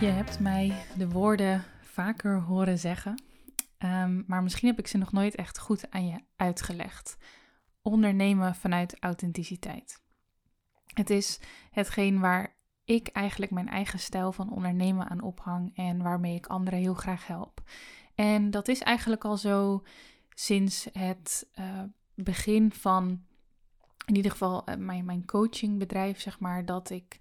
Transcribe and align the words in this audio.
Je 0.00 0.06
hebt 0.06 0.40
mij 0.40 0.84
de 0.96 1.08
woorden 1.08 1.64
vaker 1.80 2.40
horen 2.40 2.78
zeggen, 2.78 3.22
um, 3.78 4.24
maar 4.26 4.42
misschien 4.42 4.68
heb 4.68 4.78
ik 4.78 4.86
ze 4.86 4.98
nog 4.98 5.12
nooit 5.12 5.34
echt 5.34 5.58
goed 5.58 5.90
aan 5.90 6.06
je 6.06 6.20
uitgelegd. 6.36 7.16
Ondernemen 7.82 8.54
vanuit 8.54 8.96
authenticiteit. 9.00 10.02
Het 10.94 11.10
is 11.10 11.40
hetgeen 11.70 12.20
waar 12.20 12.56
ik 12.84 13.08
eigenlijk 13.08 13.52
mijn 13.52 13.68
eigen 13.68 13.98
stijl 13.98 14.32
van 14.32 14.52
ondernemen 14.52 15.08
aan 15.08 15.20
ophang 15.20 15.76
en 15.76 16.02
waarmee 16.02 16.34
ik 16.34 16.46
anderen 16.46 16.78
heel 16.78 16.94
graag 16.94 17.26
help. 17.26 17.62
En 18.14 18.50
dat 18.50 18.68
is 18.68 18.80
eigenlijk 18.80 19.24
al 19.24 19.36
zo 19.36 19.82
sinds 20.34 20.88
het 20.92 21.48
uh, 21.54 21.82
begin 22.14 22.72
van, 22.72 23.24
in 24.06 24.16
ieder 24.16 24.30
geval, 24.30 24.68
uh, 24.68 24.76
mijn, 24.76 25.04
mijn 25.04 25.24
coachingbedrijf, 25.24 26.20
zeg 26.20 26.40
maar, 26.40 26.64
dat 26.64 26.90
ik 26.90 27.18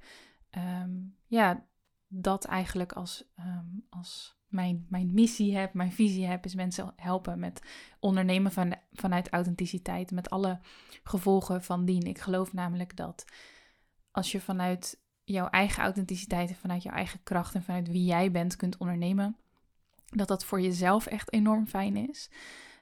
um, 0.58 1.16
ja, 1.26 1.66
dat 2.08 2.46
eigenlijk 2.46 2.94
als, 2.94 3.32
um, 3.40 3.86
als 3.90 4.38
mijn, 4.48 4.86
mijn 4.90 5.14
missie 5.14 5.58
heb, 5.58 5.74
mijn 5.74 5.92
visie 5.92 6.26
heb, 6.26 6.46
is 6.46 6.56
mensen 6.56 6.94
helpen 6.96 7.40
met 7.40 7.62
ondernemen 8.00 8.52
van, 8.52 8.76
vanuit 8.92 9.30
authenticiteit, 9.30 10.12
met 10.12 10.30
alle 10.30 10.60
gevolgen 11.04 11.64
van 11.64 11.86
dien. 11.86 12.04
Ik 12.04 12.20
geloof 12.20 12.54
namelijk 12.54 12.98
dat 12.98 13.26
als 14.12 14.32
je 14.32 14.42
vanuit 14.42 15.04
jouw 15.24 15.48
eigen 15.48 15.84
authenticiteit 15.84 16.50
en 16.50 16.56
vanuit 16.56 16.84
jouw 16.84 16.94
eigen 16.94 17.20
kracht 17.24 17.56
en 17.56 17.64
vanuit 17.64 17.88
wie 17.88 18.06
jij 18.06 18.32
bent 18.32 18.56
kunt 18.56 18.78
ondernemen, 18.78 19.38
dat 20.06 20.28
dat 20.28 20.46
voor 20.46 20.62
jezelf 20.62 21.06
echt 21.06 21.34
enorm 21.34 21.68
fijn 21.68 22.10
is. 22.10 22.30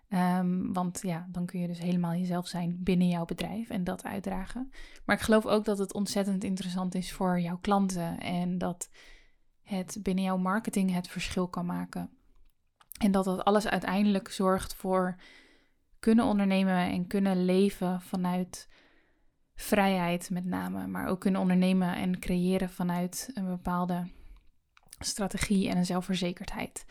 Um, 0.09 0.73
want 0.73 0.99
ja, 1.01 1.27
dan 1.31 1.45
kun 1.45 1.59
je 1.59 1.67
dus 1.67 1.79
helemaal 1.79 2.13
jezelf 2.13 2.47
zijn 2.47 2.77
binnen 2.79 3.07
jouw 3.07 3.25
bedrijf 3.25 3.69
en 3.69 3.83
dat 3.83 4.03
uitdragen. 4.03 4.71
Maar 5.05 5.16
ik 5.16 5.21
geloof 5.21 5.45
ook 5.45 5.66
dat 5.66 5.77
het 5.77 5.94
ontzettend 5.94 6.44
interessant 6.44 6.95
is 6.95 7.11
voor 7.11 7.39
jouw 7.39 7.57
klanten 7.57 8.19
en 8.19 8.57
dat 8.57 8.89
het 9.73 9.97
binnen 10.02 10.23
jouw 10.23 10.38
marketing 10.38 10.93
het 10.93 11.07
verschil 11.07 11.47
kan 11.47 11.66
maken. 11.66 12.09
En 12.97 13.11
dat 13.11 13.25
dat 13.25 13.44
alles 13.44 13.67
uiteindelijk 13.67 14.29
zorgt 14.29 14.75
voor 14.75 15.16
kunnen 16.00 16.25
ondernemen 16.25 16.91
en 16.91 17.07
kunnen 17.07 17.45
leven 17.45 18.01
vanuit 18.01 18.69
vrijheid 19.56 20.29
met 20.29 20.45
name, 20.45 20.88
maar 20.88 21.07
ook 21.07 21.19
kunnen 21.19 21.41
ondernemen 21.41 21.95
en 21.95 22.19
creëren 22.19 22.69
vanuit 22.69 23.31
een 23.34 23.47
bepaalde 23.47 24.07
strategie 25.00 25.69
en 25.69 25.78
een 25.78 25.85
zelfverzekerdheid. 25.85 26.85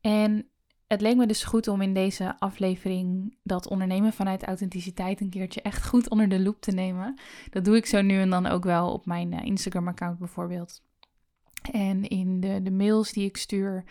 En 0.00 0.50
het 0.86 1.00
leek 1.00 1.16
me 1.16 1.26
dus 1.26 1.44
goed 1.44 1.68
om 1.68 1.80
in 1.80 1.94
deze 1.94 2.38
aflevering 2.38 3.36
dat 3.42 3.68
ondernemen 3.68 4.12
vanuit 4.12 4.44
authenticiteit 4.44 5.20
een 5.20 5.30
keertje 5.30 5.62
echt 5.62 5.86
goed 5.86 6.08
onder 6.08 6.28
de 6.28 6.40
loep 6.40 6.60
te 6.60 6.70
nemen. 6.70 7.20
Dat 7.50 7.64
doe 7.64 7.76
ik 7.76 7.86
zo 7.86 8.02
nu 8.02 8.20
en 8.20 8.30
dan 8.30 8.46
ook 8.46 8.64
wel 8.64 8.92
op 8.92 9.06
mijn 9.06 9.32
eh, 9.32 9.44
Instagram-account 9.44 10.18
bijvoorbeeld. 10.18 10.82
En 11.70 12.08
in 12.08 12.40
de, 12.40 12.62
de 12.62 12.70
mails 12.70 13.12
die 13.12 13.24
ik 13.24 13.36
stuur 13.36 13.84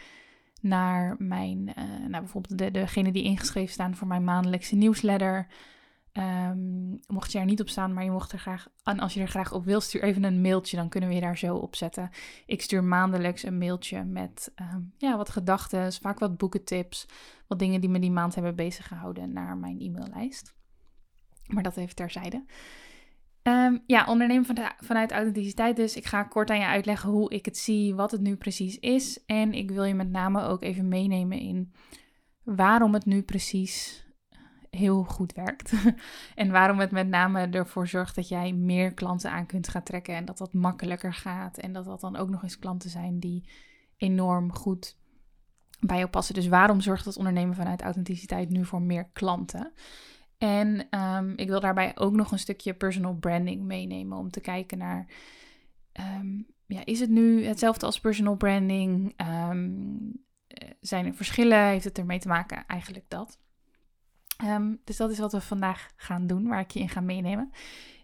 naar 0.62 1.16
mijn, 1.20 1.64
nou 2.08 2.20
bijvoorbeeld 2.20 2.58
de, 2.58 2.72
degene 2.72 3.12
die 3.12 3.24
ingeschreven 3.24 3.74
staan 3.74 3.96
voor 3.96 4.08
mijn 4.08 4.24
maandelijkse 4.24 4.76
nieuwsletter. 4.76 5.48
Um, 6.14 7.00
mocht 7.08 7.32
je 7.32 7.40
er 7.40 7.46
niet 7.46 7.62
op 7.62 7.70
staan, 7.70 7.94
maar 7.94 8.04
je 8.04 8.12
mocht 8.12 8.32
er 8.32 8.40
graag, 8.40 8.68
en 8.84 9.00
als 9.00 9.14
je 9.14 9.22
er 9.22 9.28
graag 9.28 9.52
op 9.54 9.66
wil, 9.66 9.82
stuur 9.82 10.04
even 10.04 10.24
een 10.24 10.42
mailtje, 10.42 10.78
dan 10.78 10.90
kunnen 10.90 11.10
we 11.10 11.16
je 11.16 11.22
daar 11.22 11.38
zo 11.38 11.56
op 11.56 11.76
zetten. 11.76 12.10
Ik 12.46 12.62
stuur 12.62 12.84
maandelijks 12.84 13.44
een 13.44 13.58
mailtje 13.58 14.04
met 14.04 14.52
um, 14.56 14.94
ja, 14.98 15.18
wat 15.18 15.30
gedachten, 15.30 15.94
vaak 15.94 16.20
wat 16.20 16.38
boekentips, 16.38 17.06
wat 17.48 17.60
dingen 17.60 17.82
die 17.82 17.90
me 17.90 18.00
die 18.00 18.12
maand 18.12 18.36
hebben 18.36 18.56
bezig 18.56 18.88
gehouden 18.88 19.34
naar 19.34 19.58
mijn 19.58 19.80
e-maillijst. 19.80 20.54
Maar 21.48 21.64
dat 21.64 21.78
even 21.78 21.96
terzijde. 21.96 22.46
Um, 23.50 23.84
ja, 23.86 24.06
ondernemen 24.06 24.46
van 24.46 24.56
de, 24.56 24.72
vanuit 24.80 25.12
authenticiteit 25.12 25.76
dus. 25.76 25.96
Ik 25.96 26.06
ga 26.06 26.24
kort 26.24 26.50
aan 26.50 26.60
je 26.60 26.66
uitleggen 26.66 27.10
hoe 27.10 27.30
ik 27.30 27.46
het 27.46 27.58
zie, 27.58 27.96
wat 27.96 28.12
het 28.12 28.22
nu 28.22 28.36
precies 28.36 28.80
is. 28.80 29.26
En 29.26 29.54
ik 29.54 29.72
wil 29.72 29.84
je 29.84 29.94
met 29.94 30.10
name 30.10 30.42
ook 30.42 30.64
even 30.64 30.88
meenemen 30.88 31.40
in 31.40 31.74
waarom 32.44 32.94
het 32.94 33.06
nu 33.06 33.22
precies 33.22 34.06
heel 34.70 35.04
goed 35.04 35.34
werkt. 35.34 35.74
en 36.36 36.52
waarom 36.52 36.80
het 36.80 36.92
met 36.92 37.08
name 37.08 37.50
ervoor 37.50 37.88
zorgt 37.88 38.16
dat 38.16 38.28
jij 38.28 38.54
meer 38.54 38.94
klanten 38.94 39.32
aan 39.32 39.46
kunt 39.46 39.68
gaan 39.68 39.84
trekken 39.84 40.16
en 40.16 40.26
dat 40.26 40.38
dat 40.38 40.54
makkelijker 40.54 41.14
gaat. 41.14 41.58
En 41.58 41.74
dat 41.74 41.86
dat 41.86 42.02
dan 42.02 42.16
ook 42.16 42.30
nog 42.30 42.44
eens 42.44 42.60
klanten 42.60 42.90
zijn 42.90 43.20
die 43.20 43.50
enorm 43.98 44.54
goed 44.54 44.98
bij 45.80 45.98
jou 45.98 46.10
passen. 46.10 46.34
Dus 46.34 46.48
waarom 46.48 46.82
zorgt 46.82 47.06
dat 47.06 47.18
ondernemen 47.18 47.56
vanuit 47.56 47.82
authenticiteit 47.82 48.50
nu 48.50 48.66
voor 48.66 48.82
meer 48.82 49.10
klanten? 49.14 49.74
En 50.40 51.00
um, 51.00 51.34
ik 51.36 51.48
wil 51.48 51.60
daarbij 51.60 51.92
ook 51.96 52.14
nog 52.14 52.32
een 52.32 52.40
stukje 52.40 52.74
personal 52.74 53.14
branding 53.14 53.64
meenemen 53.64 54.18
om 54.18 54.32
te 54.32 54.40
kijken 54.40 54.78
naar, 54.78 55.08
um, 56.20 56.48
ja, 56.66 56.86
is 56.86 57.00
het 57.00 57.10
nu 57.10 57.46
hetzelfde 57.46 57.86
als 57.86 58.00
personal 58.00 58.36
branding? 58.36 59.14
Um, 59.50 60.28
zijn 60.80 61.06
er 61.06 61.14
verschillen? 61.14 61.66
Heeft 61.66 61.84
het 61.84 61.98
ermee 61.98 62.20
te 62.20 62.28
maken? 62.28 62.66
Eigenlijk 62.66 63.06
dat. 63.08 63.40
dus 64.84 64.98
dat 64.98 65.12
is 65.12 65.20
wat 65.20 65.32
we 65.32 65.42
vandaag 65.42 65.92
gaan 65.96 66.28
doen, 66.28 66.48
waar 66.48 66.60
ik 66.60 66.72
je 66.72 66.80
in 66.80 66.90
ga 66.90 67.02
meenemen. 67.02 67.52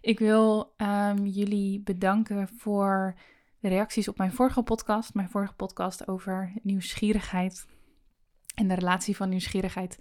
Ik 0.00 0.18
wil 0.18 0.74
jullie 1.24 1.80
bedanken 1.80 2.48
voor 2.48 3.14
de 3.60 3.68
reacties 3.68 4.08
op 4.08 4.18
mijn 4.18 4.32
vorige 4.32 4.62
podcast. 4.62 5.14
Mijn 5.14 5.30
vorige 5.30 5.54
podcast 5.54 6.08
over 6.08 6.52
nieuwsgierigheid 6.62 7.66
en 8.54 8.68
de 8.68 8.74
relatie 8.74 9.16
van 9.16 9.28
nieuwsgierigheid 9.28 9.98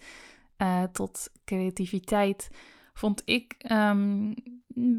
uh, 0.57 0.83
tot 0.83 1.29
creativiteit, 1.45 2.49
vond 2.93 3.21
ik 3.25 3.55
um, 3.71 4.33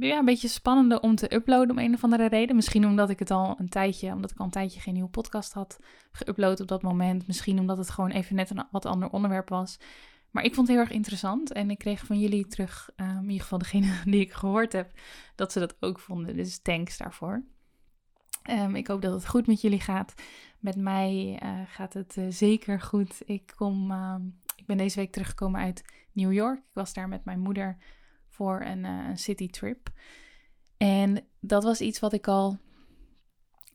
ja, 0.00 0.18
een 0.18 0.24
beetje 0.24 0.48
spannender 0.48 1.00
om 1.00 1.14
te 1.14 1.34
uploaden 1.34 1.70
om 1.70 1.78
een 1.78 1.94
of 1.94 2.04
andere 2.04 2.28
reden. 2.28 2.56
Misschien 2.56 2.86
omdat 2.86 3.10
ik 3.10 3.18
het 3.18 3.30
al 3.30 3.54
een 3.58 3.68
tijdje, 3.68 4.12
omdat 4.12 4.30
ik 4.30 4.38
al 4.38 4.44
een 4.44 4.50
tijdje 4.50 4.80
geen 4.80 4.94
nieuwe 4.94 5.08
podcast 5.08 5.52
had 5.52 5.78
geüpload 6.12 6.60
op 6.60 6.68
dat 6.68 6.82
moment. 6.82 7.26
Misschien 7.26 7.58
omdat 7.58 7.78
het 7.78 7.90
gewoon 7.90 8.10
even 8.10 8.36
net 8.36 8.50
een 8.50 8.66
wat 8.70 8.86
ander 8.86 9.10
onderwerp 9.10 9.48
was. 9.48 9.78
Maar 10.30 10.44
ik 10.44 10.54
vond 10.54 10.68
het 10.68 10.76
heel 10.76 10.86
erg 10.86 10.94
interessant 10.94 11.52
en 11.52 11.70
ik 11.70 11.78
kreeg 11.78 12.06
van 12.06 12.20
jullie 12.20 12.46
terug, 12.46 12.90
um, 12.96 13.06
in 13.06 13.22
ieder 13.22 13.40
geval 13.40 13.58
degene 13.58 13.92
die 14.04 14.20
ik 14.20 14.32
gehoord 14.32 14.72
heb, 14.72 14.90
dat 15.34 15.52
ze 15.52 15.58
dat 15.58 15.76
ook 15.80 15.98
vonden. 15.98 16.36
Dus 16.36 16.58
thanks 16.58 16.96
daarvoor. 16.96 17.44
Um, 18.50 18.74
ik 18.74 18.86
hoop 18.86 19.02
dat 19.02 19.12
het 19.12 19.28
goed 19.28 19.46
met 19.46 19.60
jullie 19.60 19.80
gaat. 19.80 20.14
Met 20.58 20.76
mij 20.76 21.40
uh, 21.42 21.60
gaat 21.66 21.92
het 21.92 22.16
uh, 22.18 22.26
zeker 22.28 22.80
goed. 22.80 23.22
Ik 23.24 23.52
kom 23.56 23.92
ik 24.66 24.76
ben 24.76 24.84
deze 24.84 25.00
week 25.00 25.12
teruggekomen 25.12 25.60
uit 25.60 25.84
New 26.12 26.32
York. 26.32 26.58
Ik 26.58 26.70
was 26.72 26.92
daar 26.92 27.08
met 27.08 27.24
mijn 27.24 27.40
moeder 27.40 27.76
voor 28.28 28.60
een, 28.60 28.84
uh, 28.84 29.08
een 29.08 29.18
city 29.18 29.50
trip. 29.50 29.88
En 30.76 31.26
dat 31.40 31.64
was 31.64 31.80
iets 31.80 32.00
wat 32.00 32.12
ik 32.12 32.28
al 32.28 32.58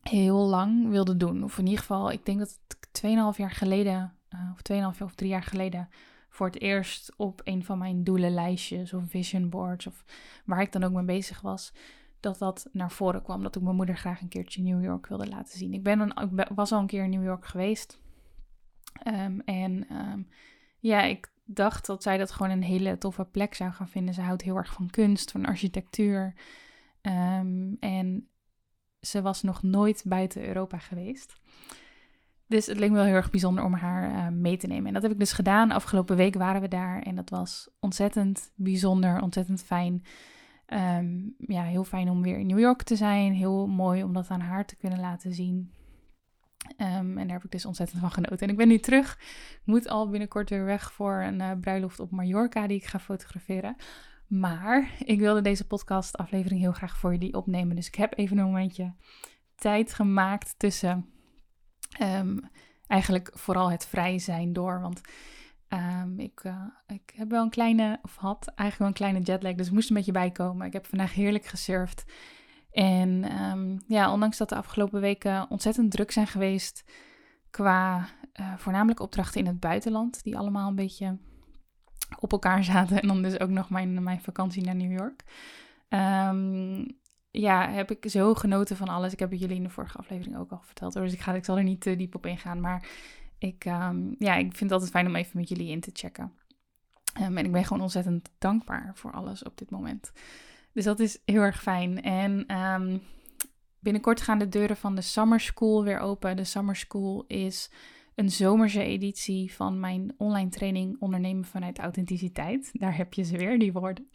heel 0.02 0.38
lang 0.38 0.88
wilde 0.88 1.16
doen. 1.16 1.44
Of 1.44 1.58
in 1.58 1.64
ieder 1.64 1.80
geval, 1.80 2.10
ik 2.10 2.26
denk 2.26 2.38
dat 2.38 2.58
het 2.66 2.88
2,5 3.02 3.36
jaar 3.36 3.50
geleden, 3.50 4.18
uh, 4.34 4.50
of 4.52 4.62
2,5 4.96 5.02
of 5.02 5.14
3 5.14 5.30
jaar 5.30 5.42
geleden, 5.42 5.88
voor 6.28 6.46
het 6.46 6.60
eerst 6.60 7.12
op 7.16 7.40
een 7.44 7.64
van 7.64 7.78
mijn 7.78 8.04
doelenlijstjes 8.04 8.92
of 8.92 9.04
vision 9.06 9.48
boards, 9.48 9.86
of 9.86 10.04
waar 10.44 10.60
ik 10.60 10.72
dan 10.72 10.84
ook 10.84 10.92
mee 10.92 11.04
bezig 11.04 11.40
was, 11.40 11.72
dat 12.20 12.38
dat 12.38 12.68
naar 12.72 12.90
voren 12.90 13.22
kwam. 13.22 13.42
Dat 13.42 13.56
ik 13.56 13.62
mijn 13.62 13.76
moeder 13.76 13.96
graag 13.96 14.20
een 14.20 14.28
keertje 14.28 14.62
New 14.62 14.82
York 14.82 15.06
wilde 15.06 15.28
laten 15.28 15.58
zien. 15.58 15.72
Ik, 15.72 15.82
ben 15.82 15.98
dan, 15.98 16.30
ik 16.38 16.48
was 16.54 16.72
al 16.72 16.80
een 16.80 16.86
keer 16.86 17.04
in 17.04 17.10
New 17.10 17.24
York 17.24 17.46
geweest. 17.46 18.00
Um, 19.06 19.40
en 19.40 19.96
um, 19.96 20.28
ja, 20.82 21.02
ik 21.02 21.32
dacht 21.44 21.86
dat 21.86 22.02
zij 22.02 22.18
dat 22.18 22.30
gewoon 22.30 22.52
een 22.52 22.62
hele 22.62 22.98
toffe 22.98 23.24
plek 23.24 23.54
zou 23.54 23.70
gaan 23.70 23.88
vinden. 23.88 24.14
Ze 24.14 24.20
houdt 24.20 24.42
heel 24.42 24.56
erg 24.56 24.72
van 24.72 24.90
kunst, 24.90 25.30
van 25.30 25.46
architectuur. 25.46 26.34
Um, 27.02 27.76
en 27.80 28.28
ze 29.00 29.22
was 29.22 29.42
nog 29.42 29.62
nooit 29.62 30.02
buiten 30.06 30.46
Europa 30.46 30.78
geweest. 30.78 31.40
Dus 32.46 32.66
het 32.66 32.78
leek 32.78 32.90
me 32.90 32.96
wel 32.96 33.04
heel 33.04 33.14
erg 33.14 33.30
bijzonder 33.30 33.64
om 33.64 33.74
haar 33.74 34.10
uh, 34.10 34.28
mee 34.28 34.56
te 34.56 34.66
nemen. 34.66 34.86
En 34.86 34.92
dat 34.92 35.02
heb 35.02 35.12
ik 35.12 35.18
dus 35.18 35.32
gedaan. 35.32 35.70
Afgelopen 35.70 36.16
week 36.16 36.34
waren 36.34 36.60
we 36.60 36.68
daar 36.68 37.02
en 37.02 37.14
dat 37.14 37.30
was 37.30 37.70
ontzettend 37.80 38.52
bijzonder, 38.54 39.22
ontzettend 39.22 39.62
fijn. 39.62 40.04
Ehm, 40.66 41.20
ja, 41.38 41.62
heel 41.62 41.84
fijn 41.84 42.10
om 42.10 42.22
weer 42.22 42.38
in 42.38 42.46
New 42.46 42.58
York 42.58 42.82
te 42.82 42.96
zijn. 42.96 43.32
Heel 43.32 43.66
mooi 43.66 44.02
om 44.02 44.12
dat 44.12 44.28
aan 44.28 44.40
haar 44.40 44.66
te 44.66 44.76
kunnen 44.76 45.00
laten 45.00 45.34
zien. 45.34 45.72
Ehm, 46.76 47.18
en 47.18 47.26
daar 47.26 47.36
heb 47.36 47.44
ik 47.44 47.50
dus 47.50 47.66
ontzettend 47.66 48.00
van 48.00 48.10
genoten. 48.10 48.38
En 48.38 48.48
ik 48.48 48.56
ben 48.56 48.68
nu 48.68 48.78
terug. 48.78 49.18
Ik 49.52 49.60
moet 49.64 49.88
al 49.88 50.08
binnenkort 50.08 50.50
weer 50.50 50.64
weg 50.64 50.92
voor 50.92 51.22
een 51.22 51.40
uh, 51.40 51.50
bruiloft 51.60 52.00
op 52.00 52.10
Mallorca 52.10 52.66
die 52.66 52.76
ik 52.76 52.84
ga 52.84 52.98
fotograferen. 52.98 53.76
Maar 54.26 54.90
ik 54.98 55.18
wilde 55.18 55.40
deze 55.40 55.66
podcast 55.66 56.16
aflevering 56.16 56.60
heel 56.60 56.72
graag 56.72 56.98
voor 56.98 57.12
jullie 57.12 57.34
opnemen. 57.34 57.76
Dus 57.76 57.86
ik 57.86 57.94
heb 57.94 58.18
even 58.18 58.38
een 58.38 58.44
momentje 58.44 58.94
tijd 59.54 59.94
gemaakt 59.94 60.54
tussen 60.56 61.06
um, 62.02 62.50
eigenlijk 62.86 63.30
vooral 63.34 63.70
het 63.70 63.86
vrij 63.86 64.18
zijn 64.18 64.52
door. 64.52 64.80
Want 64.80 65.00
um, 65.68 66.18
ik, 66.18 66.44
uh, 66.44 66.64
ik 66.86 67.12
heb 67.14 67.30
wel 67.30 67.42
een 67.42 67.50
kleine, 67.50 67.98
of 68.02 68.16
had 68.16 68.46
eigenlijk 68.46 68.78
wel 68.78 68.88
een 68.88 68.94
kleine 68.94 69.20
jetlag, 69.20 69.54
dus 69.54 69.70
moest 69.70 69.90
een 69.90 69.96
beetje 69.96 70.12
bijkomen. 70.12 70.66
Ik 70.66 70.72
heb 70.72 70.86
vandaag 70.86 71.14
heerlijk 71.14 71.44
gesurfd. 71.44 72.04
En 72.72 73.40
um, 73.42 73.82
ja, 73.86 74.12
ondanks 74.12 74.36
dat 74.36 74.48
de 74.48 74.54
afgelopen 74.54 75.00
weken 75.00 75.46
ontzettend 75.50 75.90
druk 75.90 76.10
zijn 76.10 76.26
geweest 76.26 76.84
qua 77.50 78.08
uh, 78.40 78.56
voornamelijk 78.56 79.00
opdrachten 79.00 79.40
in 79.40 79.46
het 79.46 79.60
buitenland, 79.60 80.22
die 80.22 80.38
allemaal 80.38 80.68
een 80.68 80.74
beetje 80.74 81.18
op 82.18 82.32
elkaar 82.32 82.64
zaten. 82.74 83.02
En 83.02 83.08
dan 83.08 83.22
dus 83.22 83.40
ook 83.40 83.50
nog 83.50 83.70
mijn, 83.70 84.02
mijn 84.02 84.20
vakantie 84.20 84.64
naar 84.64 84.76
New 84.76 84.98
York. 84.98 85.24
Um, 85.88 87.00
ja, 87.30 87.70
heb 87.70 87.90
ik 87.90 88.10
zo 88.10 88.34
genoten 88.34 88.76
van 88.76 88.88
alles. 88.88 89.12
Ik 89.12 89.18
heb 89.18 89.30
het 89.30 89.40
jullie 89.40 89.56
in 89.56 89.62
de 89.62 89.70
vorige 89.70 89.98
aflevering 89.98 90.36
ook 90.36 90.50
al 90.50 90.60
verteld. 90.62 90.92
Dus 90.92 91.12
ik, 91.12 91.20
ga, 91.20 91.42
zal 91.42 91.56
er 91.56 91.62
niet 91.62 91.80
te 91.80 91.96
diep 91.96 92.14
op 92.14 92.26
ingaan. 92.26 92.60
Maar 92.60 92.88
ik, 93.38 93.64
um, 93.64 94.14
ja, 94.18 94.34
ik 94.34 94.46
vind 94.46 94.60
het 94.60 94.72
altijd 94.72 94.90
fijn 94.90 95.06
om 95.06 95.16
even 95.16 95.38
met 95.38 95.48
jullie 95.48 95.70
in 95.70 95.80
te 95.80 95.90
checken. 95.92 96.32
En 97.12 97.38
ik 97.38 97.52
ben 97.52 97.64
gewoon 97.64 97.82
ontzettend 97.82 98.30
dankbaar 98.38 98.90
voor 98.94 99.12
alles 99.12 99.42
op 99.42 99.58
dit 99.58 99.70
moment. 99.70 100.12
Dus 100.72 100.84
dat 100.84 101.00
is 101.00 101.18
heel 101.24 101.40
erg 101.40 101.62
fijn. 101.62 102.02
En 102.02 102.56
um, 102.56 103.02
binnenkort 103.78 104.20
gaan 104.20 104.38
de 104.38 104.48
deuren 104.48 104.76
van 104.76 104.94
de 104.94 105.00
Summer 105.00 105.40
School 105.40 105.84
weer 105.84 105.98
open. 105.98 106.36
De 106.36 106.44
Summer 106.44 106.76
School 106.76 107.24
is 107.26 107.70
een 108.14 108.30
zomerse 108.30 108.82
editie 108.82 109.54
van 109.54 109.80
mijn 109.80 110.14
online 110.18 110.50
training 110.50 110.96
Ondernemen 111.00 111.44
vanuit 111.44 111.78
Authenticiteit. 111.78 112.70
Daar 112.72 112.96
heb 112.96 113.14
je 113.14 113.22
ze 113.22 113.36
weer, 113.36 113.58
die 113.58 113.72
woorden. 113.72 114.08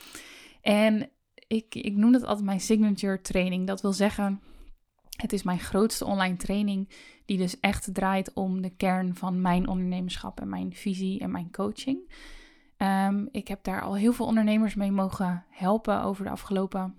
En 0.61 1.09
ik, 1.47 1.75
ik 1.75 1.95
noem 1.95 2.13
het 2.13 2.23
altijd 2.23 2.45
mijn 2.45 2.59
signature 2.59 3.21
training. 3.21 3.67
Dat 3.67 3.81
wil 3.81 3.93
zeggen, 3.93 4.41
het 5.17 5.33
is 5.33 5.43
mijn 5.43 5.59
grootste 5.59 6.05
online 6.05 6.35
training 6.35 6.89
die 7.25 7.37
dus 7.37 7.59
echt 7.59 7.93
draait 7.93 8.33
om 8.33 8.61
de 8.61 8.75
kern 8.75 9.15
van 9.15 9.41
mijn 9.41 9.67
ondernemerschap 9.67 10.39
en 10.39 10.49
mijn 10.49 10.73
visie 10.73 11.19
en 11.19 11.31
mijn 11.31 11.51
coaching. 11.51 12.11
Um, 12.77 13.29
ik 13.31 13.47
heb 13.47 13.63
daar 13.63 13.81
al 13.81 13.95
heel 13.95 14.13
veel 14.13 14.25
ondernemers 14.25 14.75
mee 14.75 14.91
mogen 14.91 15.45
helpen 15.49 16.01
over 16.01 16.23
de 16.23 16.29
afgelopen 16.29 16.95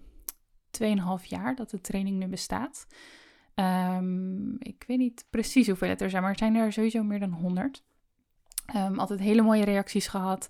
2,5 0.82 1.24
jaar 1.24 1.54
dat 1.54 1.70
de 1.70 1.80
training 1.80 2.18
nu 2.18 2.26
bestaat. 2.26 2.86
Um, 3.54 4.56
ik 4.58 4.84
weet 4.86 4.98
niet 4.98 5.26
precies 5.30 5.66
hoeveel 5.66 5.88
het 5.88 6.00
er 6.00 6.10
zijn, 6.10 6.22
maar 6.22 6.30
er 6.32 6.38
zijn 6.38 6.54
er 6.54 6.72
sowieso 6.72 7.02
meer 7.02 7.18
dan 7.18 7.32
100. 7.32 7.82
Um, 8.66 8.74
ehm, 8.74 8.98
altijd 8.98 9.20
hele 9.20 9.42
mooie 9.42 9.64
reacties 9.64 10.06
gehad. 10.06 10.48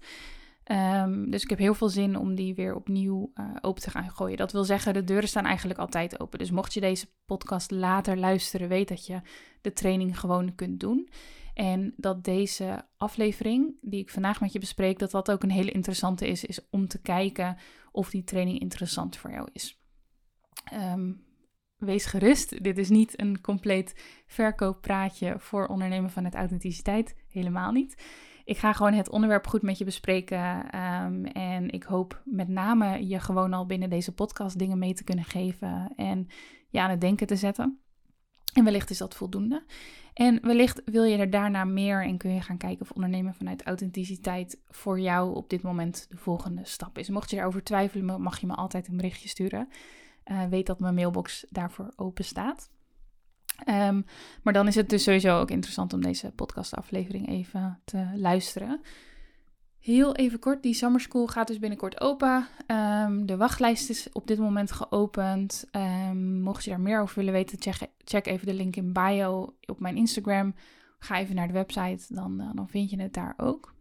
Dus 1.27 1.43
ik 1.43 1.51
heb 1.51 1.59
heel 1.59 1.75
veel 1.75 1.89
zin 1.89 2.17
om 2.17 2.35
die 2.35 2.55
weer 2.55 2.75
opnieuw 2.75 3.33
uh, 3.35 3.51
open 3.61 3.83
te 3.83 3.91
gaan 3.91 4.11
gooien. 4.11 4.37
Dat 4.37 4.53
wil 4.53 4.65
zeggen, 4.65 4.95
de 4.95 5.05
deuren 5.05 5.29
staan 5.29 5.45
eigenlijk 5.45 5.79
altijd 5.79 6.21
open. 6.21 6.39
Dus 6.39 6.51
mocht 6.51 6.75
je 6.75 6.81
deze 6.81 7.07
podcast 7.27 7.71
later 7.71 8.17
luisteren, 8.17 8.69
weet 8.69 8.89
dat 8.89 9.07
je 9.07 9.21
de 9.61 9.73
training 9.73 10.21
gewoon 10.21 10.55
kunt 10.55 10.81
doen. 10.81 11.09
En 11.59 11.95
dat 11.97 12.25
deze 12.25 12.85
aflevering, 12.97 13.77
die 13.81 14.01
ik 14.01 14.11
vandaag 14.11 14.41
met 14.41 14.53
je 14.53 14.59
bespreek, 14.59 14.99
dat 14.99 15.11
dat 15.11 15.31
ook 15.31 15.43
een 15.43 15.51
hele 15.51 15.71
interessante 15.71 16.29
is, 16.29 16.45
is 16.45 16.69
om 16.71 16.89
te 16.89 17.01
kijken 17.01 17.57
of 17.93 18.11
die 18.11 18.25
training 18.25 18.59
interessant 18.59 19.17
voor 19.17 19.31
jou 19.31 19.49
is. 19.53 19.83
Um, 20.73 21.25
wees 21.77 22.07
gerust, 22.07 22.63
dit 22.65 22.79
is 22.79 22.89
niet 22.89 23.21
een 23.21 23.41
compleet 23.41 24.23
verkooppraatje 24.27 25.35
voor 25.39 25.67
ondernemen 25.67 26.11
vanuit 26.11 26.35
authenticiteit, 26.35 27.15
helemaal 27.29 27.73
niet 27.73 27.97
ik 28.49 28.59
ga 28.59 28.73
gewoon 28.73 28.93
het 28.93 29.11
onderwerp 29.11 29.47
goed 29.47 29.63
met 29.63 29.79
je 29.79 29.85
bespreken. 29.85 30.77
Um, 31.05 31.25
en 31.25 31.71
ik 31.71 31.83
hoop 31.83 32.23
met 32.25 32.49
name 32.49 33.07
je 33.07 33.21
gewoon 33.21 33.53
al 33.53 33.67
binnen 33.67 33.91
deze 33.91 34.15
podcast 34.15 34.59
dingen 34.59 34.79
mee 34.79 34.95
te 34.95 35.05
kunnen 35.05 35.25
geven. 35.25 35.93
En 35.97 36.27
je 36.69 36.81
aan 36.81 36.91
het 36.91 37.01
denken 37.01 37.27
te 37.27 37.37
zetten. 37.37 37.81
En 38.59 38.65
wellicht 38.65 38.91
is 38.91 38.99
dat 38.99 39.15
voldoende. 39.15 39.63
En 40.15 40.39
wellicht 40.43 40.83
wil 40.85 41.05
je 41.05 41.17
er 41.17 41.31
daarna 41.31 41.65
meer 41.65 42.05
en 42.05 42.17
kun 42.17 42.35
je 42.35 42.41
gaan 42.41 42.57
kijken 42.57 42.81
of 42.81 42.91
ondernemen 42.91 43.35
vanuit 43.35 43.63
authenticiteit 43.63 44.59
voor 44.69 45.01
jou 45.01 45.35
op 45.35 45.51
dit 45.51 45.63
moment 45.63 46.07
de 46.09 46.17
volgende 46.17 46.61
stap 46.65 46.99
is. 46.99 47.09
Mocht 47.09 47.31
je 47.31 47.37
daarover 47.37 47.63
twijfelen, 47.63 48.21
mag 48.21 48.41
je 48.41 48.47
me 48.47 48.55
altijd 48.55 48.89
een 48.89 48.97
berichtje 48.97 49.29
sturen. 49.29 49.69
Uh, 50.25 50.45
weet 50.45 50.67
dat 50.67 50.81
mijn 50.81 50.95
mailbox 50.95 51.47
daarvoor 51.49 51.93
open 51.97 52.25
staat. 52.25 52.71
Um, 53.69 54.05
maar 54.43 54.53
dan 54.53 54.67
is 54.67 54.75
het 54.75 54.89
dus 54.89 55.03
sowieso 55.03 55.41
ook 55.41 55.51
interessant 55.51 55.93
om 55.93 56.03
deze 56.03 56.31
podcastaflevering 56.31 57.29
even 57.29 57.81
te 57.85 58.07
luisteren. 58.15 58.81
Heel 59.81 60.15
even 60.17 60.39
kort, 60.39 60.63
die 60.63 60.75
Summer 60.75 61.01
School 61.01 61.27
gaat 61.27 61.47
dus 61.47 61.59
binnenkort 61.59 62.01
open. 62.01 62.47
Um, 62.67 63.27
de 63.27 63.37
wachtlijst 63.37 63.91
is 63.91 64.09
op 64.13 64.27
dit 64.27 64.39
moment 64.39 64.73
geopend. 64.73 65.65
Um, 65.73 66.41
mocht 66.41 66.65
je 66.65 66.71
daar 66.71 66.81
meer 66.81 67.01
over 67.01 67.17
willen 67.17 67.33
weten, 67.33 67.75
check, 68.05 68.27
even 68.27 68.47
de 68.47 68.55
link 68.55 68.77
in 68.77 68.93
bio 68.93 69.55
op 69.67 69.81
mijn 69.81 69.97
Instagram. 69.97 70.55
Ga 70.99 71.19
even 71.19 71.35
naar 71.35 71.47
de 71.47 71.53
website, 71.53 72.15
dan, 72.15 72.41
uh, 72.41 72.51
dan 72.55 72.69
vind 72.69 72.91
je 72.91 73.01
het 73.01 73.15
daar 73.15 73.35
ook. 73.37 73.75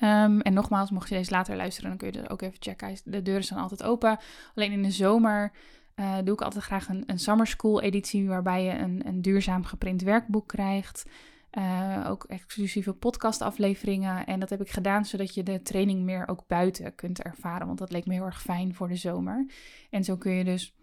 Um, 0.00 0.40
en 0.40 0.52
nogmaals, 0.52 0.90
mocht 0.90 1.08
je 1.08 1.14
deze 1.14 1.30
later 1.30 1.56
luisteren, 1.56 1.88
dan 1.88 1.98
kun 1.98 2.12
je 2.12 2.26
er 2.26 2.30
ook 2.30 2.42
even 2.42 2.56
checken. 2.58 2.96
De 3.04 3.22
deuren 3.22 3.44
zijn 3.44 3.60
altijd 3.60 3.82
open. 3.82 4.18
Alleen 4.54 4.72
in 4.72 4.82
de 4.82 4.90
zomer 4.90 5.52
uh, 5.96 6.16
doe 6.24 6.34
ik 6.34 6.42
altijd 6.42 6.64
graag 6.64 6.88
een, 6.88 7.02
een 7.06 7.18
summer 7.18 7.46
school 7.46 7.80
editie 7.80 8.28
waarbij 8.28 8.64
je 8.64 8.72
een, 8.72 9.02
een 9.06 9.22
duurzaam 9.22 9.64
geprint 9.64 10.02
werkboek 10.02 10.48
krijgt. 10.48 11.04
Uh, 11.52 12.06
ook 12.08 12.24
exclusieve 12.24 12.92
podcastafleveringen. 12.92 14.26
En 14.26 14.40
dat 14.40 14.50
heb 14.50 14.60
ik 14.60 14.70
gedaan 14.70 15.04
zodat 15.04 15.34
je 15.34 15.42
de 15.42 15.62
training 15.62 16.02
meer 16.02 16.28
ook 16.28 16.46
buiten 16.46 16.94
kunt 16.94 17.22
ervaren. 17.22 17.66
Want 17.66 17.78
dat 17.78 17.92
leek 17.92 18.06
me 18.06 18.14
heel 18.14 18.24
erg 18.24 18.42
fijn 18.42 18.74
voor 18.74 18.88
de 18.88 18.96
zomer. 18.96 19.50
En 19.90 20.04
zo 20.04 20.16
kun 20.16 20.32
je 20.32 20.44
dus 20.44 20.74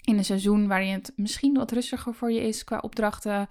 in 0.00 0.18
een 0.18 0.24
seizoen 0.24 0.66
waarin 0.66 0.92
het 0.92 1.12
misschien 1.16 1.54
wat 1.54 1.72
rustiger 1.72 2.14
voor 2.14 2.32
je 2.32 2.40
is 2.40 2.64
qua 2.64 2.78
opdrachten. 2.78 3.48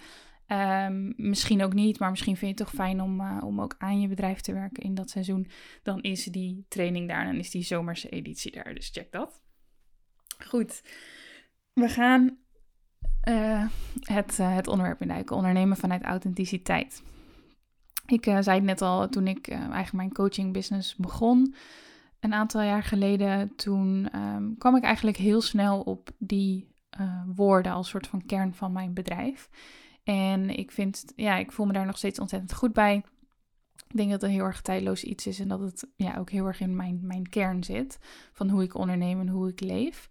Um, 0.47 1.13
misschien 1.17 1.63
ook 1.63 1.73
niet, 1.73 1.99
maar 1.99 2.09
misschien 2.09 2.37
vind 2.37 2.57
je 2.57 2.63
het 2.63 2.71
toch 2.71 2.83
fijn 2.83 3.01
om, 3.01 3.21
uh, 3.21 3.37
om 3.43 3.61
ook 3.61 3.75
aan 3.77 4.01
je 4.01 4.07
bedrijf 4.07 4.41
te 4.41 4.53
werken 4.53 4.83
in 4.83 4.95
dat 4.95 5.09
seizoen. 5.09 5.47
Dan 5.83 6.01
is 6.01 6.23
die 6.23 6.65
training 6.67 7.07
daar 7.07 7.27
en 7.27 7.39
is 7.39 7.51
die 7.51 7.63
zomerse 7.63 8.09
editie 8.09 8.51
daar. 8.51 8.73
Dus 8.73 8.89
check 8.89 9.11
dat. 9.11 9.41
Goed, 10.47 10.81
we 11.73 11.89
gaan 11.89 12.37
uh, 13.29 13.65
het, 13.99 14.37
uh, 14.39 14.55
het 14.55 14.67
onderwerp 14.67 15.01
induiken. 15.01 15.35
Ondernemen 15.35 15.77
vanuit 15.77 16.03
authenticiteit. 16.03 17.03
Ik 18.05 18.25
uh, 18.25 18.37
zei 18.41 18.55
het 18.55 18.65
net 18.65 18.81
al 18.81 19.09
toen 19.09 19.27
ik 19.27 19.47
eigenlijk 19.47 19.93
mijn 19.93 20.13
coaching 20.13 20.53
business 20.53 20.95
begon. 20.95 21.55
Een 22.19 22.33
aantal 22.33 22.61
jaar 22.61 22.83
geleden. 22.83 23.55
Toen 23.55 24.09
um, 24.15 24.57
kwam 24.57 24.75
ik 24.75 24.83
eigenlijk 24.83 25.17
heel 25.17 25.41
snel 25.41 25.81
op 25.81 26.09
die 26.17 26.71
woorden 27.35 27.71
als 27.71 27.89
soort 27.89 28.07
van 28.07 28.25
kern 28.25 28.53
van 28.53 28.71
mijn 28.71 28.93
bedrijf. 28.93 29.49
En 30.03 30.49
ik 30.49 30.71
vind, 30.71 31.13
ja, 31.15 31.35
ik 31.35 31.51
voel 31.51 31.65
me 31.65 31.73
daar 31.73 31.85
nog 31.85 31.97
steeds 31.97 32.19
ontzettend 32.19 32.53
goed 32.53 32.73
bij. 32.73 33.03
Ik 33.87 33.99
denk 33.99 34.11
dat 34.11 34.21
het 34.21 34.29
een 34.29 34.35
heel 34.35 34.45
erg 34.45 34.61
tijdloos 34.61 35.03
iets 35.03 35.27
is 35.27 35.39
en 35.39 35.47
dat 35.47 35.59
het 35.59 35.87
ja, 35.95 36.17
ook 36.17 36.29
heel 36.29 36.45
erg 36.45 36.59
in 36.59 36.75
mijn, 36.75 36.99
mijn 37.01 37.29
kern 37.29 37.63
zit. 37.63 37.99
Van 38.33 38.49
hoe 38.49 38.63
ik 38.63 38.75
onderneem 38.75 39.19
en 39.19 39.27
hoe 39.27 39.49
ik 39.49 39.59
leef. 39.59 40.09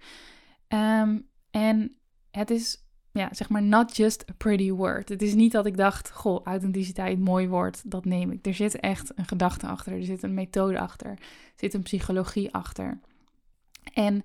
Um, 0.68 1.28
en 1.50 1.96
het 2.30 2.50
is, 2.50 2.81
ja, 3.12 3.28
zeg 3.32 3.48
maar, 3.48 3.62
not 3.62 3.96
just 3.96 4.30
a 4.30 4.34
pretty 4.36 4.70
word. 4.70 5.08
Het 5.08 5.22
is 5.22 5.34
niet 5.34 5.52
dat 5.52 5.66
ik 5.66 5.76
dacht, 5.76 6.10
goh, 6.10 6.44
authenticiteit, 6.44 7.18
mooi 7.18 7.48
woord, 7.48 7.90
dat 7.90 8.04
neem 8.04 8.30
ik. 8.30 8.46
Er 8.46 8.54
zit 8.54 8.80
echt 8.80 9.18
een 9.18 9.26
gedachte 9.26 9.66
achter, 9.66 9.92
er 9.92 10.04
zit 10.04 10.22
een 10.22 10.34
methode 10.34 10.78
achter, 10.78 11.10
er 11.10 11.18
zit 11.56 11.74
een 11.74 11.82
psychologie 11.82 12.54
achter. 12.54 13.00
En 13.94 14.24